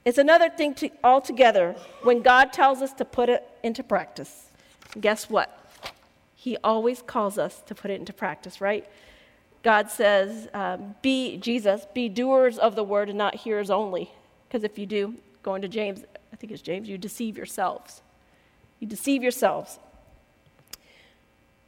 It's 0.03 0.19
another 0.19 0.49
thing 0.49 0.75
to, 0.75 0.89
altogether 1.03 1.75
when 2.03 2.21
God 2.21 2.53
tells 2.53 2.81
us 2.81 2.93
to 2.93 3.05
put 3.05 3.29
it 3.29 3.43
into 3.63 3.83
practice. 3.83 4.49
Guess 4.99 5.29
what? 5.29 5.49
He 6.35 6.57
always 6.63 7.01
calls 7.01 7.39
us 7.39 7.61
to 7.65 7.73
put 7.73 7.89
it 7.89 7.99
into 7.99 8.13
practice, 8.13 8.61
right? 8.61 8.87
God 9.63 9.89
says, 9.89 10.47
um, 10.53 10.93
be, 11.01 11.37
Jesus, 11.37 11.87
be 11.95 12.07
doers 12.07 12.59
of 12.59 12.75
the 12.75 12.83
word 12.83 13.09
and 13.09 13.17
not 13.17 13.33
hearers 13.33 13.71
only. 13.71 14.11
Because 14.47 14.63
if 14.63 14.77
you 14.77 14.85
do, 14.85 15.15
going 15.41 15.63
to 15.63 15.67
James, 15.67 16.03
I 16.35 16.37
think 16.37 16.51
it's 16.51 16.61
James, 16.61 16.89
you 16.89 16.97
deceive 16.97 17.37
yourselves. 17.37 18.01
You 18.81 18.87
deceive 18.87 19.23
yourselves. 19.23 19.79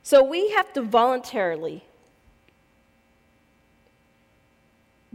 So 0.04 0.22
we 0.22 0.50
have 0.52 0.74
to 0.74 0.82
voluntarily 0.82 1.86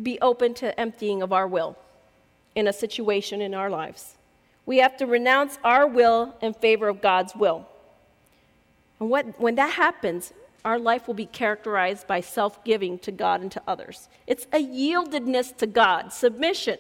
be 0.02 0.18
open 0.23 0.54
to 0.54 0.80
emptying 0.80 1.21
of 1.21 1.35
our 1.35 1.47
will 1.47 1.76
in 2.54 2.66
a 2.66 2.73
situation 2.73 3.42
in 3.42 3.52
our 3.52 3.68
lives. 3.68 4.16
We 4.64 4.78
have 4.78 4.97
to 4.97 5.06
renounce 5.06 5.59
our 5.62 5.87
will 5.87 6.35
in 6.40 6.54
favor 6.54 6.88
of 6.88 7.02
God's 7.02 7.37
will. 7.37 7.68
And 9.00 9.11
what, 9.11 9.38
when 9.38 9.56
that 9.56 9.75
happens, 9.75 10.32
our 10.64 10.78
life 10.78 11.06
will 11.06 11.14
be 11.14 11.26
characterized 11.26 12.06
by 12.06 12.23
self 12.23 12.64
giving 12.64 12.99
to 13.00 13.12
God 13.12 13.42
and 13.42 13.52
to 13.52 13.61
others. 13.68 14.09
It's 14.26 14.47
a 14.50 14.64
yieldedness 14.64 15.59
to 15.59 15.66
God, 15.66 16.11
submission. 16.11 16.78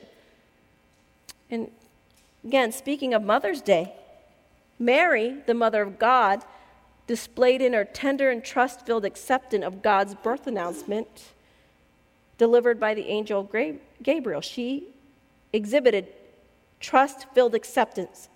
And 1.50 1.70
again, 2.44 2.72
speaking 2.72 3.14
of 3.14 3.22
Mother's 3.22 3.60
Day, 3.60 3.92
Mary, 4.78 5.36
the 5.46 5.54
mother 5.54 5.82
of 5.82 5.98
God, 5.98 6.44
displayed 7.06 7.60
in 7.60 7.72
her 7.72 7.84
tender 7.84 8.30
and 8.30 8.44
trust 8.44 8.86
filled 8.86 9.04
acceptance 9.04 9.64
of 9.64 9.82
God's 9.82 10.14
birth 10.14 10.46
announcement 10.46 11.32
delivered 12.38 12.80
by 12.80 12.94
the 12.94 13.06
angel 13.08 13.48
Gabriel. 14.02 14.40
She 14.40 14.88
exhibited 15.52 16.08
trust 16.80 17.26
filled 17.34 17.54
acceptance 17.54 18.28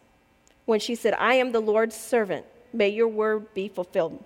when 0.64 0.80
she 0.80 0.94
said, 0.94 1.14
I 1.14 1.34
am 1.34 1.52
the 1.52 1.60
Lord's 1.60 1.96
servant. 1.96 2.46
May 2.72 2.88
your 2.88 3.08
word 3.08 3.52
be 3.54 3.68
fulfilled. 3.68 4.22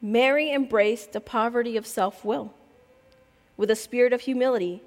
Mary 0.00 0.52
embraced 0.52 1.12
the 1.12 1.20
poverty 1.20 1.76
of 1.76 1.86
self 1.86 2.24
will 2.24 2.54
with 3.56 3.70
a 3.70 3.76
spirit 3.76 4.14
of 4.14 4.22
humility, 4.22 4.82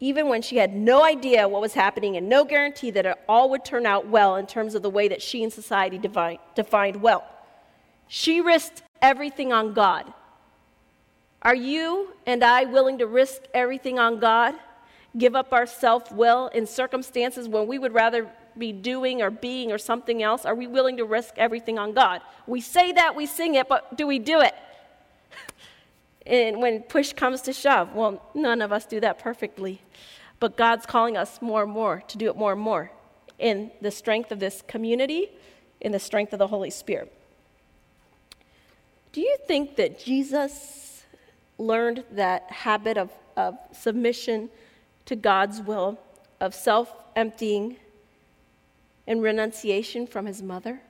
even 0.00 0.28
when 0.28 0.42
she 0.42 0.56
had 0.56 0.74
no 0.74 1.04
idea 1.04 1.48
what 1.48 1.60
was 1.60 1.74
happening 1.74 2.16
and 2.16 2.28
no 2.28 2.44
guarantee 2.44 2.90
that 2.92 3.06
it 3.06 3.18
all 3.28 3.50
would 3.50 3.64
turn 3.64 3.84
out 3.84 4.06
well 4.08 4.36
in 4.36 4.46
terms 4.46 4.74
of 4.74 4.82
the 4.82 4.90
way 4.90 5.08
that 5.08 5.20
she 5.20 5.42
and 5.42 5.52
society 5.52 5.98
defined 5.98 7.02
well. 7.02 7.24
She 8.06 8.40
risked 8.40 8.82
everything 9.02 9.52
on 9.52 9.74
God. 9.74 10.12
Are 11.42 11.54
you 11.54 12.14
and 12.26 12.42
I 12.42 12.64
willing 12.64 12.98
to 12.98 13.06
risk 13.06 13.42
everything 13.54 13.98
on 13.98 14.18
God? 14.18 14.54
Give 15.16 15.34
up 15.34 15.52
our 15.52 15.66
self 15.66 16.12
will 16.12 16.48
in 16.48 16.66
circumstances 16.66 17.48
when 17.48 17.66
we 17.66 17.78
would 17.78 17.94
rather 17.94 18.30
be 18.56 18.72
doing 18.72 19.22
or 19.22 19.30
being 19.30 19.70
or 19.72 19.78
something 19.78 20.22
else? 20.22 20.44
Are 20.44 20.54
we 20.54 20.66
willing 20.66 20.96
to 20.96 21.04
risk 21.04 21.34
everything 21.36 21.78
on 21.78 21.92
God? 21.92 22.20
We 22.46 22.60
say 22.60 22.92
that, 22.92 23.14
we 23.14 23.26
sing 23.26 23.54
it, 23.54 23.68
but 23.68 23.96
do 23.96 24.06
we 24.06 24.18
do 24.18 24.40
it? 24.40 24.54
And 26.28 26.60
when 26.60 26.82
push 26.82 27.14
comes 27.14 27.40
to 27.42 27.52
shove, 27.54 27.94
well, 27.94 28.22
none 28.34 28.60
of 28.60 28.70
us 28.70 28.84
do 28.84 29.00
that 29.00 29.18
perfectly. 29.18 29.80
But 30.40 30.56
God's 30.56 30.84
calling 30.84 31.16
us 31.16 31.40
more 31.40 31.62
and 31.62 31.72
more 31.72 32.02
to 32.06 32.18
do 32.18 32.28
it 32.28 32.36
more 32.36 32.52
and 32.52 32.60
more 32.60 32.92
in 33.38 33.70
the 33.80 33.90
strength 33.90 34.30
of 34.30 34.38
this 34.38 34.62
community, 34.68 35.30
in 35.80 35.90
the 35.90 35.98
strength 35.98 36.32
of 36.32 36.38
the 36.38 36.46
Holy 36.46 36.70
Spirit. 36.70 37.12
Do 39.12 39.22
you 39.22 39.36
think 39.46 39.76
that 39.76 39.98
Jesus 39.98 41.04
learned 41.56 42.04
that 42.12 42.50
habit 42.50 42.98
of, 42.98 43.10
of 43.36 43.56
submission 43.72 44.50
to 45.06 45.16
God's 45.16 45.62
will, 45.62 45.98
of 46.40 46.54
self 46.54 46.92
emptying, 47.16 47.78
and 49.06 49.22
renunciation 49.22 50.06
from 50.06 50.26
his 50.26 50.42
mother? 50.42 50.80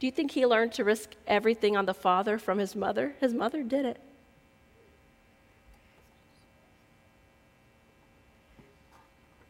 Do 0.00 0.06
you 0.06 0.12
think 0.12 0.32
he 0.32 0.44
learned 0.44 0.72
to 0.74 0.84
risk 0.84 1.10
everything 1.26 1.76
on 1.76 1.86
the 1.86 1.94
Father 1.94 2.38
from 2.38 2.58
his 2.58 2.74
mother? 2.74 3.14
His 3.20 3.32
mother 3.32 3.62
did 3.62 3.84
it. 3.86 4.00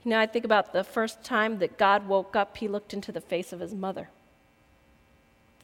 You 0.05 0.11
know, 0.11 0.19
I 0.19 0.27
think 0.27 0.45
about 0.45 0.73
the 0.73 0.85
first 0.85 1.25
time 1.25 1.59
that 1.61 1.79
God 1.79 2.07
woke 2.07 2.37
up, 2.37 2.59
he 2.59 2.69
looked 2.69 2.93
into 2.93 3.11
the 3.11 3.23
face 3.23 3.53
of 3.53 3.61
his 3.61 3.75
mother. 3.75 4.11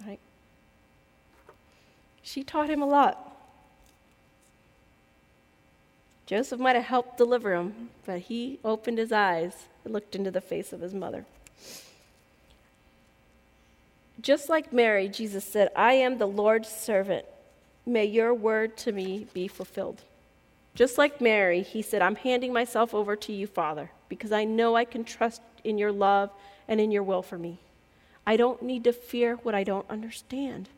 Right? 0.07 0.19
She 2.23 2.43
taught 2.43 2.71
him 2.71 2.81
a 2.81 2.87
lot. 2.87 3.27
Joseph 6.25 6.61
might 6.61 6.77
have 6.77 6.87
helped 6.87 7.19
deliver 7.19 7.55
him, 7.55 7.91
but 8.07 8.21
he 8.21 8.61
opened 8.65 8.99
his 8.99 9.13
eyes 9.13 9.67
and 9.85 9.93
looked 9.93 10.15
into 10.15 10.31
the 10.31 10.41
face 10.41 10.73
of 10.73 10.81
his 10.81 10.95
mother. 10.95 11.27
Just 14.21 14.49
like 14.49 14.73
Mary, 14.73 15.09
Jesus 15.09 15.45
said, 15.45 15.71
I 15.75 15.95
am 15.95 16.19
the 16.19 16.27
Lord's 16.27 16.69
servant. 16.69 17.25
May 17.87 18.05
your 18.05 18.35
word 18.35 18.77
to 18.79 18.93
me 18.93 19.27
be 19.33 19.49
fulfilled. 19.49 20.03
Just 20.75 20.99
like 20.99 21.21
Mary, 21.21 21.63
he 21.63 21.83
said, 21.83 22.03
I'm 22.03 22.17
handing 22.17 22.53
myself 22.53 22.95
over 22.95 23.17
to 23.17 23.33
you, 23.33 23.47
Father, 23.47 23.91
because 24.09 24.33
I 24.33 24.45
know 24.45 24.77
I 24.77 24.85
can 24.85 25.05
trust 25.05 25.43
in 25.65 25.79
your 25.79 25.93
love 25.93 26.31
and 26.69 26.81
in 26.81 26.91
your 26.91 27.03
will 27.03 27.23
for 27.23 27.39
me. 27.39 27.61
I 28.27 28.37
don't 28.37 28.63
need 28.63 28.85
to 28.85 28.93
fear 28.93 29.37
what 29.37 29.55
I 29.55 29.65
don't 29.65 29.89
understand 29.89 30.69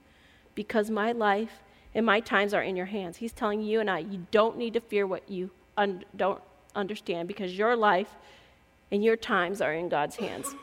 because 0.55 0.91
my 0.91 1.13
life 1.13 1.61
and 1.95 2.07
my 2.07 2.21
times 2.21 2.55
are 2.55 2.63
in 2.63 2.77
your 2.77 2.87
hands. 2.87 3.19
He's 3.19 3.33
telling 3.33 3.63
you 3.63 3.81
and 3.81 3.91
I, 3.91 3.99
you 3.99 4.27
don't 4.31 4.57
need 4.57 4.75
to 4.75 4.81
fear 4.81 5.07
what 5.07 5.29
you 5.29 5.51
un- 5.77 6.05
don't 6.17 6.41
understand 6.75 7.29
because 7.29 7.57
your 7.57 7.77
life 7.77 8.09
and 8.91 9.05
your 9.05 9.17
times 9.17 9.61
are 9.61 9.73
in 9.73 9.89
God's 9.89 10.17
hands. 10.17 10.55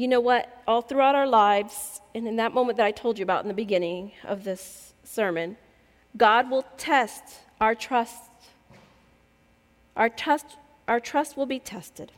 You 0.00 0.08
know 0.08 0.20
what? 0.20 0.62
All 0.66 0.80
throughout 0.80 1.14
our 1.14 1.26
lives, 1.26 2.00
and 2.14 2.26
in 2.26 2.36
that 2.36 2.54
moment 2.54 2.78
that 2.78 2.86
I 2.86 2.90
told 2.90 3.18
you 3.18 3.22
about 3.22 3.44
in 3.44 3.48
the 3.48 3.52
beginning 3.52 4.12
of 4.24 4.44
this 4.44 4.94
sermon, 5.04 5.58
God 6.16 6.50
will 6.50 6.64
test 6.78 7.22
our 7.60 7.74
trust. 7.74 8.30
Our 9.96 10.08
trust, 10.08 10.56
our 10.88 11.00
trust 11.00 11.36
will 11.36 11.44
be 11.44 11.58
tested. 11.58 12.12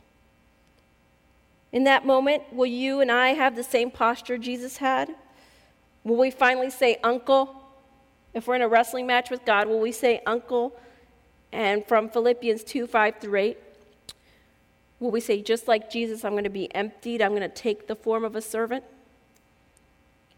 In 1.73 1.83
that 1.83 2.05
moment, 2.05 2.43
will 2.53 2.67
you 2.67 3.01
and 3.01 3.11
I 3.11 3.33
have 3.33 3.57
the 3.57 3.63
same 3.65 3.91
posture 3.91 4.37
Jesus 4.37 4.77
had? 4.77 5.13
Will 6.05 6.15
we 6.15 6.31
finally 6.31 6.69
say, 6.69 6.99
Uncle? 7.03 7.53
If 8.33 8.47
we're 8.47 8.55
in 8.55 8.61
a 8.61 8.69
wrestling 8.69 9.07
match 9.07 9.29
with 9.29 9.43
God, 9.43 9.67
will 9.67 9.81
we 9.81 9.91
say, 9.91 10.21
Uncle? 10.25 10.73
And 11.51 11.85
from 11.85 12.07
Philippians 12.07 12.63
2 12.63 12.87
5 12.87 13.15
through 13.19 13.39
8, 13.39 13.57
will 15.03 15.11
we 15.11 15.19
say, 15.19 15.41
just 15.41 15.67
like 15.67 15.91
Jesus, 15.91 16.23
I'm 16.23 16.31
going 16.31 16.45
to 16.45 16.49
be 16.49 16.73
emptied, 16.73 17.21
I'm 17.21 17.31
going 17.31 17.41
to 17.41 17.49
take 17.49 17.87
the 17.87 17.95
form 17.95 18.23
of 18.23 18.35
a 18.35 18.41
servant 18.41 18.83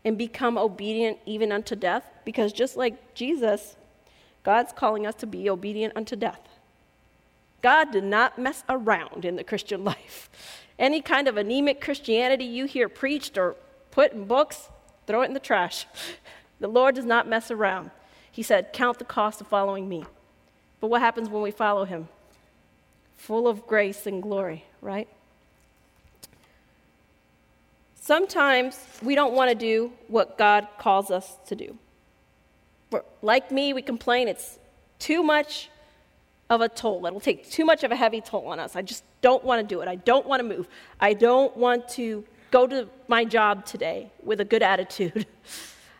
and 0.03 0.17
become 0.17 0.57
obedient 0.57 1.19
even 1.25 1.51
unto 1.51 1.75
death? 1.75 2.03
Because 2.25 2.51
just 2.51 2.75
like 2.75 3.13
Jesus, 3.13 3.75
God's 4.43 4.73
calling 4.73 5.05
us 5.05 5.15
to 5.15 5.27
be 5.27 5.49
obedient 5.49 5.93
unto 5.95 6.15
death. 6.15 6.41
God 7.61 7.91
did 7.91 8.03
not 8.03 8.37
mess 8.37 8.63
around 8.67 9.23
in 9.23 9.35
the 9.35 9.43
Christian 9.43 9.83
life. 9.93 10.29
Any 10.77 11.01
kind 11.01 11.27
of 11.27 11.37
anemic 11.37 11.79
Christianity 11.79 12.45
you 12.45 12.65
hear 12.65 12.89
preached 12.89 13.37
or 13.37 13.55
put 13.91 14.11
in 14.11 14.25
books, 14.25 14.69
Throw 15.07 15.21
it 15.21 15.25
in 15.25 15.33
the 15.33 15.39
trash. 15.39 15.85
The 16.57 16.69
Lord 16.69 16.95
does 16.95 17.03
not 17.03 17.27
mess 17.27 17.51
around. 17.51 17.91
He 18.31 18.41
said, 18.41 18.71
Count 18.71 18.97
the 18.97 19.03
cost 19.03 19.41
of 19.41 19.47
following 19.47 19.89
me. 19.89 20.05
But 20.79 20.87
what 20.87 21.01
happens 21.01 21.27
when 21.27 21.43
we 21.43 21.51
follow 21.51 21.83
him? 21.83 22.07
Full 23.17 23.47
of 23.47 23.65
grace 23.67 24.05
and 24.05 24.21
glory, 24.21 24.65
right? 24.81 25.07
Sometimes 27.95 28.79
we 29.01 29.15
don't 29.15 29.33
want 29.33 29.49
to 29.49 29.55
do 29.55 29.91
what 30.07 30.37
God 30.37 30.67
calls 30.77 31.09
us 31.09 31.37
to 31.47 31.55
do. 31.55 31.77
like 33.21 33.51
me, 33.51 33.73
we 33.73 33.81
complain 33.81 34.27
it's 34.27 34.59
too 34.99 35.23
much, 35.23 35.69
of 36.49 36.61
a 36.61 36.69
toll. 36.69 37.05
It'll 37.05 37.19
take 37.19 37.49
too 37.49 37.65
much 37.65 37.83
of 37.83 37.91
a 37.91 37.95
heavy 37.95 38.21
toll 38.21 38.47
on 38.47 38.59
us. 38.59 38.75
I 38.75 38.81
just 38.81 39.03
don't 39.21 39.43
want 39.43 39.67
to 39.67 39.75
do 39.75 39.81
it. 39.81 39.87
I 39.87 39.95
don't 39.95 40.25
want 40.25 40.41
to 40.41 40.47
move. 40.47 40.67
I 40.99 41.13
don't 41.13 41.55
want 41.57 41.89
to 41.89 42.23
go 42.51 42.67
to 42.67 42.87
my 43.07 43.25
job 43.25 43.65
today 43.65 44.11
with 44.23 44.41
a 44.41 44.45
good 44.45 44.63
attitude. 44.73 45.25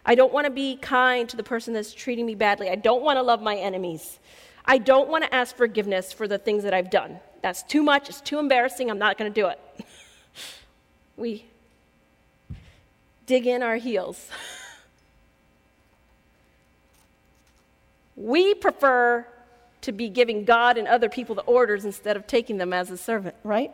I 0.05 0.13
don't 0.13 0.31
want 0.31 0.45
to 0.45 0.51
be 0.51 0.77
kind 0.77 1.27
to 1.29 1.37
the 1.37 1.43
person 1.43 1.73
that's 1.73 1.93
treating 1.93 2.25
me 2.25 2.35
badly. 2.35 2.69
I 2.69 2.75
don't 2.75 3.01
want 3.01 3.17
to 3.17 3.23
love 3.23 3.41
my 3.41 3.55
enemies. 3.55 4.19
I 4.65 4.79
don't 4.79 5.09
want 5.09 5.23
to 5.23 5.33
ask 5.33 5.55
forgiveness 5.55 6.11
for 6.11 6.27
the 6.27 6.37
things 6.37 6.63
that 6.63 6.73
I've 6.73 6.89
done. 6.89 7.19
That's 7.41 7.63
too 7.63 7.83
much. 7.83 8.09
It's 8.09 8.21
too 8.21 8.39
embarrassing. 8.39 8.89
I'm 8.89 8.97
not 8.97 9.17
going 9.17 9.31
to 9.31 9.41
do 9.41 9.47
it. 9.47 9.59
we 11.17 11.45
dig 13.27 13.45
in 13.45 13.61
our 13.61 13.75
heels. 13.75 14.27
we 18.15 18.55
prefer 18.55 19.27
to 19.81 19.91
be 19.91 20.09
giving 20.09 20.45
God 20.45 20.79
and 20.79 20.87
other 20.87 21.09
people 21.09 21.35
the 21.35 21.43
orders 21.43 21.85
instead 21.85 22.15
of 22.15 22.25
taking 22.25 22.57
them 22.57 22.73
as 22.73 22.89
a 22.89 22.97
servant, 22.97 23.35
right? 23.43 23.71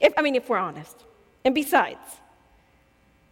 If, 0.00 0.12
I 0.18 0.22
mean, 0.22 0.34
if 0.34 0.50
we're 0.50 0.58
honest. 0.58 0.96
And 1.46 1.54
besides, 1.54 2.18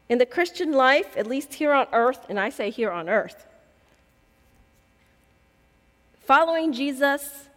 in 0.08 0.16
the 0.16 0.26
Christian 0.26 0.72
life, 0.72 1.16
at 1.16 1.26
least 1.26 1.54
here 1.54 1.72
on 1.72 1.86
earth, 1.92 2.24
and 2.30 2.40
I 2.40 2.48
say 2.48 2.70
here 2.70 2.90
on 2.90 3.10
earth, 3.10 3.46
following 6.24 6.72
Jesus, 6.72 7.48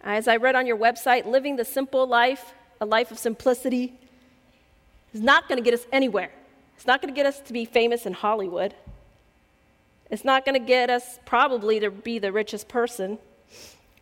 as 0.00 0.28
I 0.28 0.36
read 0.36 0.56
on 0.56 0.66
your 0.66 0.76
website, 0.76 1.26
living 1.26 1.56
the 1.56 1.64
simple 1.64 2.06
life, 2.06 2.54
a 2.80 2.86
life 2.86 3.10
of 3.10 3.18
simplicity, 3.18 3.92
is 5.12 5.20
not 5.20 5.48
going 5.48 5.58
to 5.58 5.64
get 5.64 5.74
us 5.74 5.86
anywhere. 5.92 6.30
It's 6.76 6.86
not 6.86 7.02
going 7.02 7.12
to 7.12 7.16
get 7.16 7.26
us 7.26 7.40
to 7.40 7.52
be 7.52 7.64
famous 7.64 8.06
in 8.06 8.14
Hollywood. 8.14 8.74
It's 10.10 10.24
not 10.24 10.44
going 10.44 10.60
to 10.60 10.66
get 10.66 10.90
us 10.90 11.18
probably 11.26 11.80
to 11.80 11.90
be 11.90 12.18
the 12.18 12.32
richest 12.32 12.68
person 12.68 13.18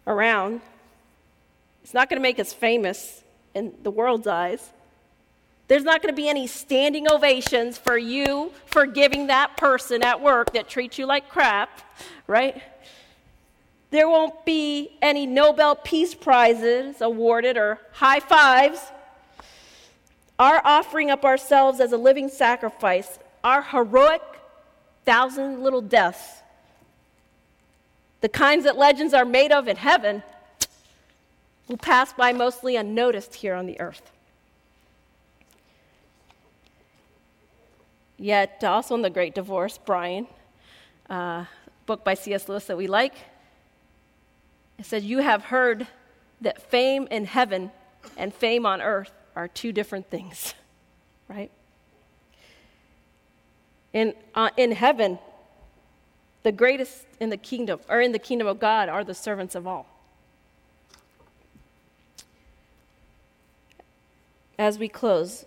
around. 0.07 0.61
It's 1.83 1.93
not 1.93 2.09
going 2.09 2.19
to 2.19 2.23
make 2.23 2.39
us 2.39 2.53
famous 2.53 3.23
in 3.55 3.75
the 3.83 3.91
world's 3.91 4.27
eyes. 4.27 4.73
There's 5.67 5.85
not 5.85 6.01
going 6.01 6.15
to 6.15 6.17
be 6.17 6.29
any 6.29 6.47
standing 6.47 7.11
ovations 7.11 7.77
for 7.77 7.99
you 7.99 8.53
for 8.65 8.87
giving 8.87 9.27
that 9.27 9.57
person 9.57 10.03
at 10.03 10.23
work 10.23 10.53
that 10.55 10.69
treats 10.69 10.99
you 10.99 11.05
like 11.05 11.29
crap, 11.29 11.83
right? 12.27 12.63
There 13.91 14.09
won't 14.09 14.45
be 14.45 14.99
any 15.01 15.27
Nobel 15.27 15.75
Peace 15.75 16.15
Prizes 16.15 17.01
awarded 17.01 17.57
or 17.57 17.81
high 17.93 18.21
fives 18.21 18.81
our 20.39 20.63
offering 20.65 21.11
up 21.11 21.25
ourselves 21.25 21.81
as 21.81 21.93
a 21.93 21.97
living 21.97 22.29
sacrifice, 22.29 23.19
our 23.43 23.63
heroic 23.63 24.23
thousand 25.05 25.63
little 25.63 25.81
deaths, 25.81 26.43
the 28.21 28.29
kinds 28.29 28.65
that 28.65 28.77
legends 28.77 29.15
are 29.15 29.25
made 29.25 29.51
of 29.51 29.67
in 29.67 29.77
heaven, 29.77 30.23
will 31.67 31.77
pass 31.77 32.13
by 32.13 32.33
mostly 32.33 32.77
unnoticed 32.77 33.35
here 33.37 33.55
on 33.55 33.67
the 33.67 33.81
earth. 33.81 34.11
Yet, 38.17 38.63
also 38.65 38.95
in 38.95 39.03
The 39.03 39.11
Great 39.11 39.35
Divorce, 39.35 39.79
Brian, 39.79 40.27
uh, 41.09 41.45
book 41.87 42.05
by 42.05 42.15
C.S. 42.15 42.49
Lewis 42.49 42.65
that 42.67 42.77
we 42.77 42.87
like, 42.87 43.15
it 44.79 44.87
says, 44.87 45.05
You 45.05 45.19
have 45.19 45.45
heard 45.45 45.87
that 46.41 46.71
fame 46.71 47.09
in 47.11 47.25
heaven 47.25 47.71
and 48.17 48.33
fame 48.33 48.65
on 48.65 48.81
earth 48.81 49.11
are 49.35 49.49
two 49.49 49.73
different 49.73 50.09
things, 50.11 50.55
right? 51.29 51.51
In, 53.93 54.15
uh, 54.35 54.51
in 54.57 54.73
heaven, 54.73 55.19
the 56.43 56.53
greatest 56.53 57.05
in 57.21 57.31
the 57.31 57.37
kingdom, 57.37 57.81
or 57.89 58.01
in 58.01 58.13
the 58.13 58.19
kingdom 58.19 58.47
of 58.47 58.61
God, 58.61 58.89
are 58.89 59.03
the 59.03 59.15
servants 59.15 59.55
of 59.55 59.67
all. 59.67 59.87
As 64.59 64.79
we 64.79 64.89
close, 64.89 65.45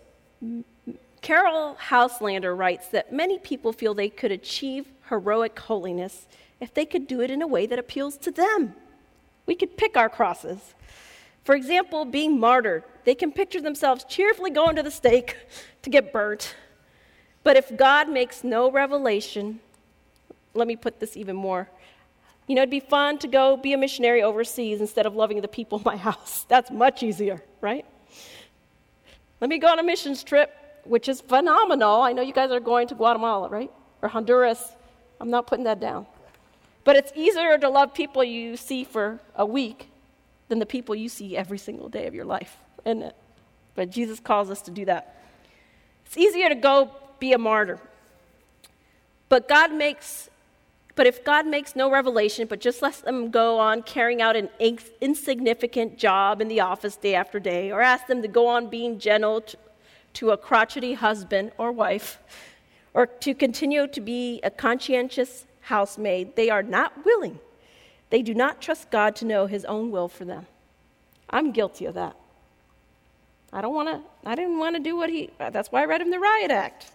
Caryll 1.22 1.76
Houselander 1.76 2.58
writes 2.58 2.88
that 2.90 3.14
many 3.14 3.38
people 3.38 3.74
feel 3.74 3.94
they 3.94 4.10
could 4.10 4.32
achieve 4.32 4.88
heroic 5.10 5.58
holiness 5.60 6.28
if 6.60 6.74
they 6.74 6.86
could 6.86 7.08
do 7.08 7.22
it 7.22 7.30
in 7.30 7.42
a 7.42 7.48
way 7.48 7.66
that 7.66 7.78
appeals 7.78 8.18
to 8.18 8.32
them. 8.32 8.74
We 9.46 9.56
could 9.56 9.78
pick 9.78 9.98
our 9.98 10.10
crosses. 10.10 10.76
For 11.44 11.56
example, 11.56 12.06
being 12.06 12.40
martyred. 12.40 12.84
They 13.04 13.16
can 13.16 13.32
picture 13.32 13.62
themselves 13.62 14.04
cheerfully 14.04 14.52
going 14.52 14.76
to 14.76 14.84
the 14.84 14.92
stake 14.92 15.36
to 15.82 15.90
get 15.90 16.14
burnt. 16.14 16.56
But 17.44 17.58
if 17.58 17.76
God 17.76 18.10
makes 18.10 18.44
no 18.44 18.70
revelation, 18.70 19.60
let 20.54 20.68
me 20.68 20.76
put 20.76 21.00
this 21.00 21.18
even 21.18 21.36
more. 21.36 21.70
You 22.48 22.56
know, 22.56 22.62
it'd 22.62 22.70
be 22.70 22.80
fun 22.80 23.18
to 23.20 23.28
go 23.28 23.58
be 23.58 23.74
a 23.74 23.78
missionary 23.78 24.22
overseas 24.22 24.82
instead 24.82 25.06
of 25.06 25.16
loving 25.16 25.42
the 25.42 25.48
people 25.48 25.80
in 25.80 25.84
my 25.84 25.98
house. 25.98 26.46
That's 26.50 26.70
much 26.70 27.02
easier, 27.02 27.42
right? 27.62 27.86
Let 29.40 29.50
me 29.50 29.58
go 29.58 29.68
on 29.68 29.80
a 29.80 29.84
missions 29.84 30.24
trip, 30.24 30.54
which 30.84 31.10
is 31.10 31.22
phenomenal. 31.22 32.02
I 32.02 32.14
know 32.14 32.22
you 32.22 32.34
guys 32.34 32.52
are 32.52 32.60
going 32.60 32.88
to 32.90 32.96
Guatemala, 32.96 33.50
right? 33.50 33.72
Or 34.02 34.10
Honduras. 34.10 34.74
I'm 35.20 35.30
not 35.30 35.48
putting 35.48 35.66
that 35.66 35.80
down. 35.80 36.06
But 36.84 36.96
it's 36.96 37.12
easier 37.16 37.58
to 37.58 37.70
love 37.70 37.94
people 37.94 38.24
you 38.24 38.58
see 38.58 38.84
for 38.84 39.20
a 39.36 39.46
week 39.46 39.90
than 40.48 40.60
the 40.60 40.66
people 40.66 40.96
you 40.96 41.10
see 41.10 41.38
every 41.38 41.58
single 41.58 41.90
day 41.90 42.08
of 42.08 42.16
your 42.16 42.26
life, 42.26 42.58
isn't 42.86 43.04
it? 43.04 43.16
But 43.76 43.90
Jesus 43.90 44.20
calls 44.20 44.50
us 44.50 44.62
to 44.64 44.72
do 44.72 44.86
that. 44.86 45.16
It's 46.06 46.18
easier 46.18 46.50
to 46.50 46.56
go 46.56 46.92
be 47.20 47.34
a 47.34 47.38
martyr. 47.38 47.80
But 49.30 49.48
God 49.48 49.72
makes 49.72 50.30
but 50.96 51.08
if 51.08 51.24
God 51.24 51.48
makes 51.48 51.76
no 51.76 51.90
revelation, 51.90 52.48
but 52.48 52.60
just 52.60 52.82
lets 52.82 53.00
them 53.00 53.32
go 53.32 53.60
on 53.60 53.82
carrying 53.84 54.22
out 54.22 54.36
an 54.36 54.50
insignificant 55.00 55.98
job 55.98 56.42
in 56.42 56.50
the 56.50 56.60
office 56.60 56.98
day 56.98 57.16
after 57.16 57.40
day, 57.40 57.72
or 57.72 57.82
ask 57.82 58.08
them 58.08 58.22
to 58.22 58.28
go 58.28 58.48
on 58.48 58.68
being 58.68 59.00
gentle 59.00 59.44
to 60.14 60.32
a 60.32 60.38
crotchety 60.38 60.94
husband 60.94 61.54
or 61.58 61.72
wife, 61.72 62.20
or 62.94 63.06
to 63.06 63.34
continue 63.34 63.88
to 63.88 64.02
be 64.02 64.42
a 64.44 64.52
conscientious 64.52 65.46
housemaid, 65.62 66.36
they 66.36 66.50
are 66.50 66.64
not 66.64 67.06
willing 67.06 67.40
they 68.12 68.22
do 68.22 68.36
not 68.36 68.62
trust 68.62 68.92
God 68.92 69.16
to 69.18 69.26
know 69.26 69.48
his 69.48 69.66
own 69.66 69.90
will 69.90 70.08
for 70.08 70.26
them. 70.26 70.46
I'm 71.30 71.52
guilty 71.52 71.86
of 71.86 71.96
that. 71.96 72.16
I 73.52 73.62
don't 73.62 73.74
want 73.74 73.88
to 73.90 74.30
I 74.30 74.36
didn't 74.36 74.60
want 74.60 74.76
to 74.76 74.82
do 74.82 74.96
what 74.96 75.10
he 75.10 75.32
that's 75.40 75.72
why 75.72 75.82
I 75.82 75.86
read 75.86 76.02
him 76.02 76.12
the 76.12 76.20
riot 76.20 76.52
act. 76.52 76.92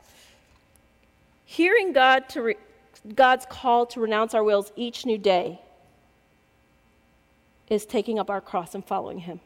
Hearing 1.44 1.92
God 1.92 2.28
to 2.30 2.42
re, 2.42 2.54
God's 3.14 3.46
call 3.48 3.86
to 3.86 4.00
renounce 4.00 4.34
our 4.34 4.44
wills 4.44 4.72
each 4.76 5.06
new 5.06 5.18
day 5.18 5.60
is 7.68 7.86
taking 7.86 8.18
up 8.18 8.30
our 8.30 8.40
cross 8.40 8.74
and 8.74 8.84
following 8.84 9.20
him. 9.20 9.40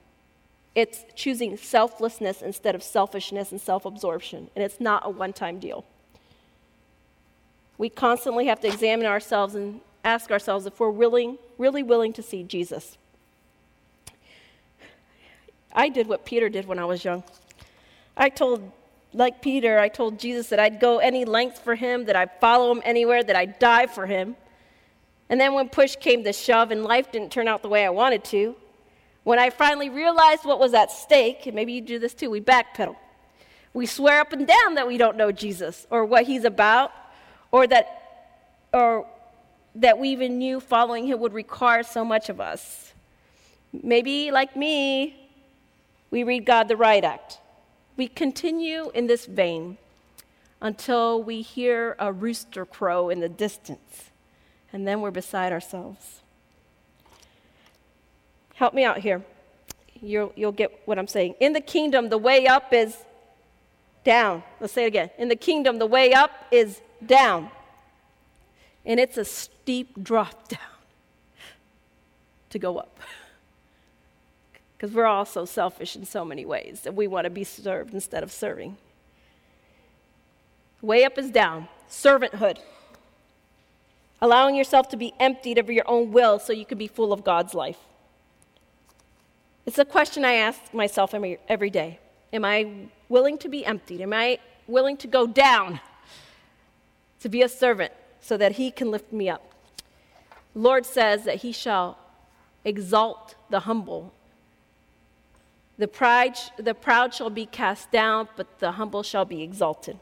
It's 0.75 1.05
choosing 1.15 1.57
selflessness 1.57 2.43
instead 2.43 2.75
of 2.75 2.83
selfishness 2.83 3.53
and 3.53 3.61
self 3.61 3.85
absorption, 3.85 4.51
and 4.57 4.65
it's 4.65 4.81
not 4.81 5.07
a 5.07 5.11
one 5.11 5.33
time 5.33 5.61
deal. 5.61 5.85
We 7.81 7.89
constantly 7.89 8.45
have 8.45 8.61
to 8.61 8.69
examine 8.69 9.07
ourselves 9.07 9.55
and 9.55 9.81
ask 10.05 10.31
ourselves 10.31 10.67
if 10.67 10.79
we're 10.79 10.91
willing, 10.91 11.39
really 11.57 11.83
willing 11.83 12.13
to 12.13 12.23
see 12.23 12.43
Jesus. 12.43 12.99
I 15.73 15.89
did 15.89 16.07
what 16.07 16.27
Peter 16.27 16.51
did 16.51 16.67
when 16.67 16.79
I 16.79 16.85
was 16.85 17.03
young. 17.03 17.25
I 18.19 18.29
told, 18.29 18.71
like 19.15 19.41
Peter, 19.41 19.79
I 19.79 19.89
told 19.89 20.19
Jesus 20.19 20.51
that 20.51 20.61
I'd 20.61 20.79
go 20.79 20.99
any 20.99 21.25
length 21.25 21.61
for 21.61 21.75
him, 21.75 22.05
that 22.05 22.17
I'd 22.17 22.39
follow 22.39 22.71
him 22.71 22.83
anywhere, 22.85 23.25
that 23.25 23.35
I'd 23.35 23.59
die 23.59 23.87
for 23.87 24.05
him. 24.05 24.37
And 25.31 25.41
then 25.41 25.55
when 25.55 25.71
push 25.71 25.97
came 25.97 26.23
to 26.25 26.35
shove 26.35 26.71
and 26.71 26.85
life 26.85 27.11
didn't 27.11 27.33
turn 27.33 27.49
out 27.49 27.63
the 27.63 27.71
way 27.71 27.87
I 27.87 27.91
wanted 27.91 28.25
to, 28.25 28.57
when 29.25 29.39
I 29.39 29.49
finally 29.49 29.89
realized 29.89 30.45
what 30.45 30.61
was 30.61 30.75
at 30.75 30.91
stake, 30.91 31.47
and 31.47 31.55
maybe 31.55 31.73
you 31.73 31.81
do 31.81 31.99
this 31.99 32.13
too, 32.13 32.29
we 32.29 32.43
backpedal. 32.43 32.97
We 33.73 33.87
swear 33.87 34.21
up 34.21 34.35
and 34.35 34.47
down 34.47 34.75
that 34.75 34.87
we 34.87 34.99
don't 34.99 35.17
know 35.17 35.33
Jesus 35.33 35.87
or 35.89 36.05
what 36.05 36.25
he's 36.25 36.45
about, 36.45 36.93
or 37.53 37.67
that, 37.67 38.31
or 38.73 39.07
that 39.75 39.99
we 39.99 40.11
even 40.11 40.39
knew 40.39 40.61
following 40.61 41.07
him 41.07 41.21
would 41.21 41.33
require 41.33 41.83
so 41.83 42.05
much 42.05 42.29
of 42.29 42.41
us. 42.41 42.93
Maybe, 43.73 44.31
like 44.31 44.57
me, 44.57 45.29
we 46.11 46.25
read 46.25 46.45
God 46.45 46.69
the 46.69 46.77
Riot 46.77 47.05
Act. 47.05 47.39
We 47.97 48.09
continue 48.09 48.91
in 48.95 49.07
this 49.07 49.27
vein 49.27 49.79
until 50.61 51.23
we 51.23 51.43
hear 51.43 51.97
a 51.99 52.13
rooster 52.13 52.67
crow 52.67 53.09
in 53.09 53.21
the 53.21 53.29
distance, 53.29 54.11
and 54.73 54.87
then 54.87 55.01
we're 55.01 55.11
beside 55.11 55.53
ourselves. 55.53 56.21
Help 58.55 58.75
me 58.75 58.85
out 58.85 58.99
here. 58.99 59.23
You'll, 60.03 60.33
you'll 60.35 60.53
get 60.53 60.81
what 60.85 60.99
I'm 60.99 61.07
saying. 61.07 61.35
In 61.41 61.53
the 61.53 61.61
kingdom, 61.61 62.09
the 62.09 62.19
way 62.19 62.47
up 62.47 62.73
is 62.73 62.97
down. 64.05 64.43
Let's 64.61 64.73
say 64.73 64.85
it 64.85 64.89
again. 64.89 65.11
In 65.19 65.29
the 65.29 65.37
kingdom, 65.37 65.79
the 65.79 65.87
way 65.87 66.13
up 66.13 66.31
is 66.51 66.81
down 67.07 67.51
and 68.85 68.99
it's 68.99 69.17
a 69.17 69.25
steep 69.25 70.03
drop 70.03 70.49
down 70.49 70.61
to 72.51 72.59
go 72.59 72.79
up. 72.79 72.99
Because 74.77 74.97
we're 74.97 75.05
all 75.05 75.27
so 75.27 75.45
selfish 75.45 75.95
in 75.95 76.07
so 76.07 76.25
many 76.25 76.47
ways 76.47 76.81
that 76.85 76.95
we 76.95 77.07
want 77.07 77.25
to 77.25 77.31
be 77.31 77.45
served 77.45 77.93
instead 77.93 78.23
of 78.23 78.33
serving. 78.33 78.79
Way 80.81 81.05
up 81.05 81.19
is 81.19 81.31
down, 81.31 81.69
servanthood. 81.87 82.57
Allowing 84.23 84.55
yourself 84.55 84.89
to 84.89 84.97
be 84.97 85.13
emptied 85.21 85.59
of 85.59 85.69
your 85.69 85.85
own 85.87 86.13
will 86.13 86.39
so 86.39 86.55
you 86.55 86.65
can 86.65 86.79
be 86.79 86.87
full 86.87 87.13
of 87.13 87.25
God's 87.25 87.53
life. 87.53 87.77
It's 89.67 89.79
a 89.79 89.85
question 89.85 90.25
I 90.25 90.37
ask 90.37 90.73
myself 90.73 91.13
every, 91.13 91.37
every 91.47 91.69
day. 91.69 91.99
Am 92.33 92.47
I 92.47 92.89
willing 93.11 93.37
to 93.37 93.51
be 93.51 93.67
emptied? 93.67 94.01
Am 94.01 94.15
I 94.15 94.39
willing 94.67 94.97
to 94.97 95.07
go 95.07 95.27
down 95.27 95.79
to 97.21 97.29
be 97.29 97.43
a 97.43 97.49
servant 97.49 97.93
so 98.21 98.37
that 98.37 98.53
he 98.53 98.71
can 98.71 98.91
lift 98.91 99.13
me 99.13 99.29
up? 99.29 99.55
Lord 100.55 100.85
says 100.85 101.25
that 101.25 101.37
he 101.37 101.53
shall 101.53 101.99
exalt 102.65 103.35
the 103.49 103.61
humble. 103.61 104.13
The, 105.79 105.89
pride, 105.89 106.37
the 106.59 106.75
proud 106.75 107.15
shall 107.15 107.31
be 107.31 107.47
cast 107.47 107.91
down, 107.91 108.29
but 108.37 108.59
the 108.59 108.73
humble 108.73 109.03
shall 109.03 109.25
be 109.25 109.43
exalted. 109.43 109.99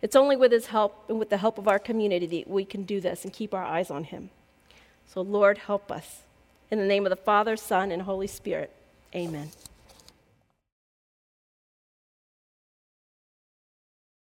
It's 0.00 0.16
only 0.16 0.36
with 0.36 0.52
his 0.52 0.66
help 0.66 1.04
and 1.08 1.18
with 1.18 1.30
the 1.30 1.36
help 1.36 1.58
of 1.58 1.68
our 1.68 1.78
community 1.78 2.26
that 2.26 2.48
we 2.48 2.64
can 2.64 2.84
do 2.84 3.00
this 3.00 3.24
and 3.24 3.32
keep 3.32 3.52
our 3.52 3.64
eyes 3.64 3.90
on 3.90 4.04
him. 4.04 4.30
So, 5.06 5.20
Lord, 5.20 5.58
help 5.58 5.90
us. 5.90 6.22
In 6.70 6.78
the 6.78 6.84
name 6.84 7.06
of 7.06 7.10
the 7.10 7.16
Father, 7.16 7.56
Son, 7.56 7.90
and 7.90 8.02
Holy 8.02 8.26
Spirit, 8.26 8.70
amen. 9.14 9.50